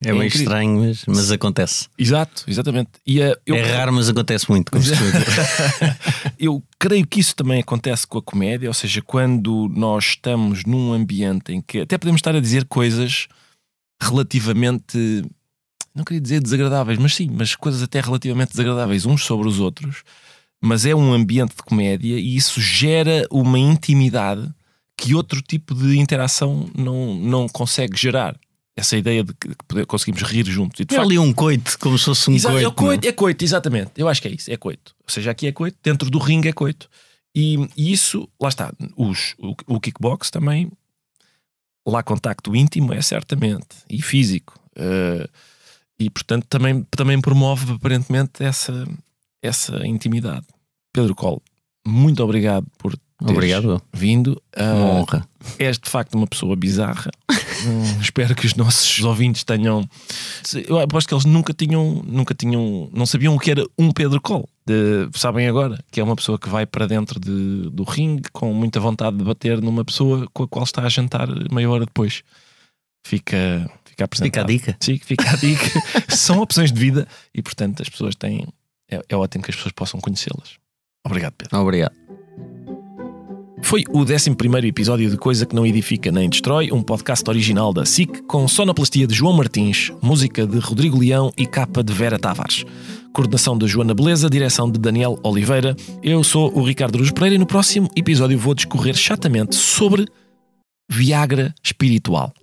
É, 0.04 0.10
É 0.10 0.14
meio 0.14 0.26
incrível. 0.26 0.48
estranho, 0.48 0.80
mas, 0.80 1.04
mas 1.06 1.32
acontece. 1.32 1.88
Exato, 1.98 2.46
exatamente. 2.48 2.92
E 3.06 3.22
uh, 3.22 3.36
eu, 3.46 3.56
É 3.56 3.76
raro, 3.76 3.94
mas 3.94 4.08
acontece 4.08 4.50
muito. 4.50 4.72
Como 4.72 4.84
eu 6.40 6.64
creio 6.80 7.06
que 7.06 7.20
isso 7.20 7.36
também 7.36 7.60
acontece 7.60 8.08
com 8.08 8.18
a 8.18 8.22
comédia, 8.22 8.70
ou 8.70 8.74
seja, 8.74 9.02
quando 9.02 9.70
nós 9.76 10.06
estamos 10.06 10.64
num 10.64 10.94
ambiente 10.94 11.52
em 11.52 11.62
que 11.62 11.82
até 11.82 11.98
podemos 11.98 12.20
estar 12.20 12.34
a 12.34 12.40
dizer 12.40 12.66
coisas 12.66 13.28
relativamente, 14.02 15.24
não 15.94 16.06
queria 16.06 16.22
dizer 16.22 16.42
desagradáveis, 16.42 16.98
mas 16.98 17.14
sim, 17.14 17.30
mas 17.30 17.54
coisas 17.56 17.84
até 17.84 18.00
relativamente 18.00 18.52
desagradáveis 18.52 19.06
uns 19.06 19.26
sobre 19.26 19.50
os 19.50 19.60
outros, 19.60 20.04
mas 20.62 20.86
é 20.86 20.96
um 20.96 21.12
ambiente 21.12 21.58
de 21.58 21.64
comédia 21.64 22.18
e 22.18 22.38
isso 22.38 22.62
gera 22.62 23.28
uma 23.30 23.60
intimidade 23.60 24.50
que 25.00 25.16
outro 25.16 25.42
tipo 25.42 25.74
de 25.74 25.98
interação 25.98 26.70
não, 26.76 27.16
não 27.16 27.48
consegue 27.48 27.98
gerar. 27.98 28.38
Essa 28.76 28.96
ideia 28.98 29.24
de 29.26 29.34
que 29.34 29.86
conseguimos 29.86 30.22
rir 30.24 30.46
juntos. 30.46 30.80
E 30.80 30.86
de 30.86 30.94
é 30.94 30.98
facto, 30.98 31.08
ali 31.10 31.20
um 31.20 31.34
coito, 31.34 31.78
como 31.80 31.98
se 31.98 32.06
fosse 32.06 32.30
um 32.30 32.36
Exa- 32.36 32.50
coito. 32.50 32.68
é, 32.68 32.72
coito, 32.72 33.08
é 33.08 33.12
coito, 33.12 33.44
exatamente. 33.44 33.92
Eu 33.98 34.08
acho 34.08 34.22
que 34.22 34.28
é 34.28 34.32
isso, 34.32 34.50
é 34.50 34.56
coito. 34.56 34.96
Ou 35.04 35.10
seja, 35.10 35.32
aqui 35.32 35.48
é 35.48 35.52
coito, 35.52 35.78
dentro 35.84 36.10
do 36.10 36.18
ringue 36.18 36.48
é 36.48 36.54
coito. 36.54 36.90
E, 37.36 37.58
e 37.76 37.92
isso, 37.92 38.28
lá 38.42 38.48
está, 38.50 38.74
os, 38.96 39.36
o, 39.38 39.54
o 39.68 39.80
kickbox 39.82 40.30
também, 40.32 40.72
lá 41.86 42.02
contacto 42.04 42.56
íntimo 42.56 42.94
é 42.94 43.02
certamente, 43.02 43.68
e 43.90 44.02
físico. 44.02 44.58
Eh, 44.76 45.28
e 46.00 46.10
portanto 46.10 46.46
também, 46.48 46.86
também 46.92 47.20
promove 47.20 47.74
aparentemente 47.74 48.44
essa, 48.44 48.88
essa 49.42 49.86
intimidade. 49.86 50.46
Pedro 50.94 51.14
Colo, 51.16 51.42
muito 51.86 52.24
obrigado 52.24 52.66
por 52.78 52.96
Obrigado. 53.22 53.82
vindo. 53.94 54.42
Ah, 54.56 54.74
Uma 54.74 54.86
honra. 55.02 55.28
és 55.58 55.78
de 55.78 55.90
facto 55.90 56.16
uma 56.16 56.26
pessoa 56.28 56.56
bizarra. 56.56 57.12
Hum, 57.66 57.84
espero 58.02 58.34
que 58.36 58.46
os 58.46 58.56
nossos 58.56 59.04
ouvintes 59.04 59.44
tenham. 59.44 59.88
Eu 60.68 60.80
aposto 60.80 61.08
que 61.08 61.14
eles 61.14 61.26
nunca 61.26 61.54
tinham, 61.54 62.02
nunca 62.06 62.34
tinham, 62.34 62.90
não 62.94 63.06
sabiam 63.06 63.36
o 63.36 63.40
que 63.40 63.52
era 63.52 63.66
um 63.78 63.92
Pedro 63.92 64.22
Cole. 64.22 64.46
De- 64.66 65.10
sabem 65.18 65.48
agora 65.48 65.84
que 65.92 66.00
é 66.00 66.04
uma 66.04 66.16
pessoa 66.16 66.40
que 66.40 66.48
vai 66.48 66.66
para 66.66 66.88
dentro 66.88 67.20
de- 67.20 67.70
do 67.72 67.84
ringue 67.84 68.30
com 68.32 68.54
muita 68.54 68.80
vontade 68.80 69.18
de 69.18 69.24
bater 69.24 69.62
numa 69.62 69.84
pessoa 69.84 70.28
com 70.34 70.44
a 70.44 70.48
qual 70.48 70.64
está 70.64 70.84
a 70.84 70.90
jantar 70.90 71.28
meia 71.52 71.70
hora 71.70 71.86
depois. 71.86 72.24
Fica, 73.06 73.70
fica 73.86 74.06
apresentado. 74.06 74.48
Fica 74.50 74.72
a 74.72 74.74
dica. 74.74 74.78
Sim, 74.80 74.98
fica 74.98 75.30
a 75.32 75.36
dica. 75.36 75.82
São 76.16 76.40
opções 76.40 76.72
de 76.72 76.80
vida 76.80 77.08
e, 77.34 77.42
portanto, 77.42 77.82
as 77.82 77.90
pessoas 77.90 78.16
têm. 78.16 78.48
É, 78.90 79.02
é 79.10 79.16
ótimo 79.16 79.44
que 79.44 79.52
as 79.52 79.56
pessoas 79.56 79.74
possam 79.74 80.00
conhecê-las. 80.00 80.58
Obrigado, 81.06 81.34
Pedro. 81.34 81.58
Obrigado. 81.60 81.94
Foi 83.62 83.84
o 83.90 84.00
11 84.00 84.32
episódio 84.66 85.10
de 85.10 85.18
Coisa 85.18 85.46
que 85.46 85.56
Não 85.56 85.66
Edifica 85.66 86.12
Nem 86.12 86.30
Destrói, 86.30 86.72
um 86.72 86.82
podcast 86.82 87.28
original 87.30 87.72
da 87.72 87.86
SIC, 87.86 88.24
com 88.24 88.48
sonoplastia 88.48 89.06
de 89.06 89.14
João 89.14 89.34
Martins, 89.34 89.92
música 90.02 90.48
de 90.48 90.58
Rodrigo 90.60 91.00
Leão 91.00 91.32
e 91.38 91.46
capa 91.46 91.84
de 91.84 91.94
Vera 91.94 92.18
Tavares. 92.18 92.66
Coordenação 93.14 93.58
de 93.58 93.68
Joana 93.68 93.94
Beleza, 93.94 94.30
direção 94.30 94.72
de 94.72 94.80
Daniel 94.80 95.20
Oliveira. 95.24 95.76
Eu 96.02 96.24
sou 96.24 96.52
o 96.58 96.64
Ricardo 96.64 96.98
Ruz 96.98 97.12
Pereira 97.12 97.36
e 97.36 97.38
no 97.38 97.46
próximo 97.46 97.90
episódio 97.96 98.40
vou 98.40 98.56
discorrer 98.56 98.96
chatamente 98.96 99.56
sobre 99.56 100.06
Viagra 100.90 101.54
espiritual. 101.64 102.34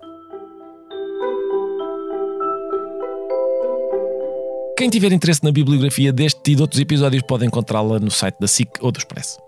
Quem 4.78 4.90
tiver 4.90 5.10
interesse 5.10 5.42
na 5.42 5.50
bibliografia 5.50 6.12
deste 6.12 6.52
e 6.52 6.54
de 6.54 6.60
outros 6.60 6.80
episódios 6.80 7.22
pode 7.26 7.46
encontrá-la 7.46 7.98
no 7.98 8.10
site 8.10 8.36
da 8.38 8.46
SIC 8.46 8.68
ou 8.80 8.92
do 8.92 8.98
Expresso. 8.98 9.45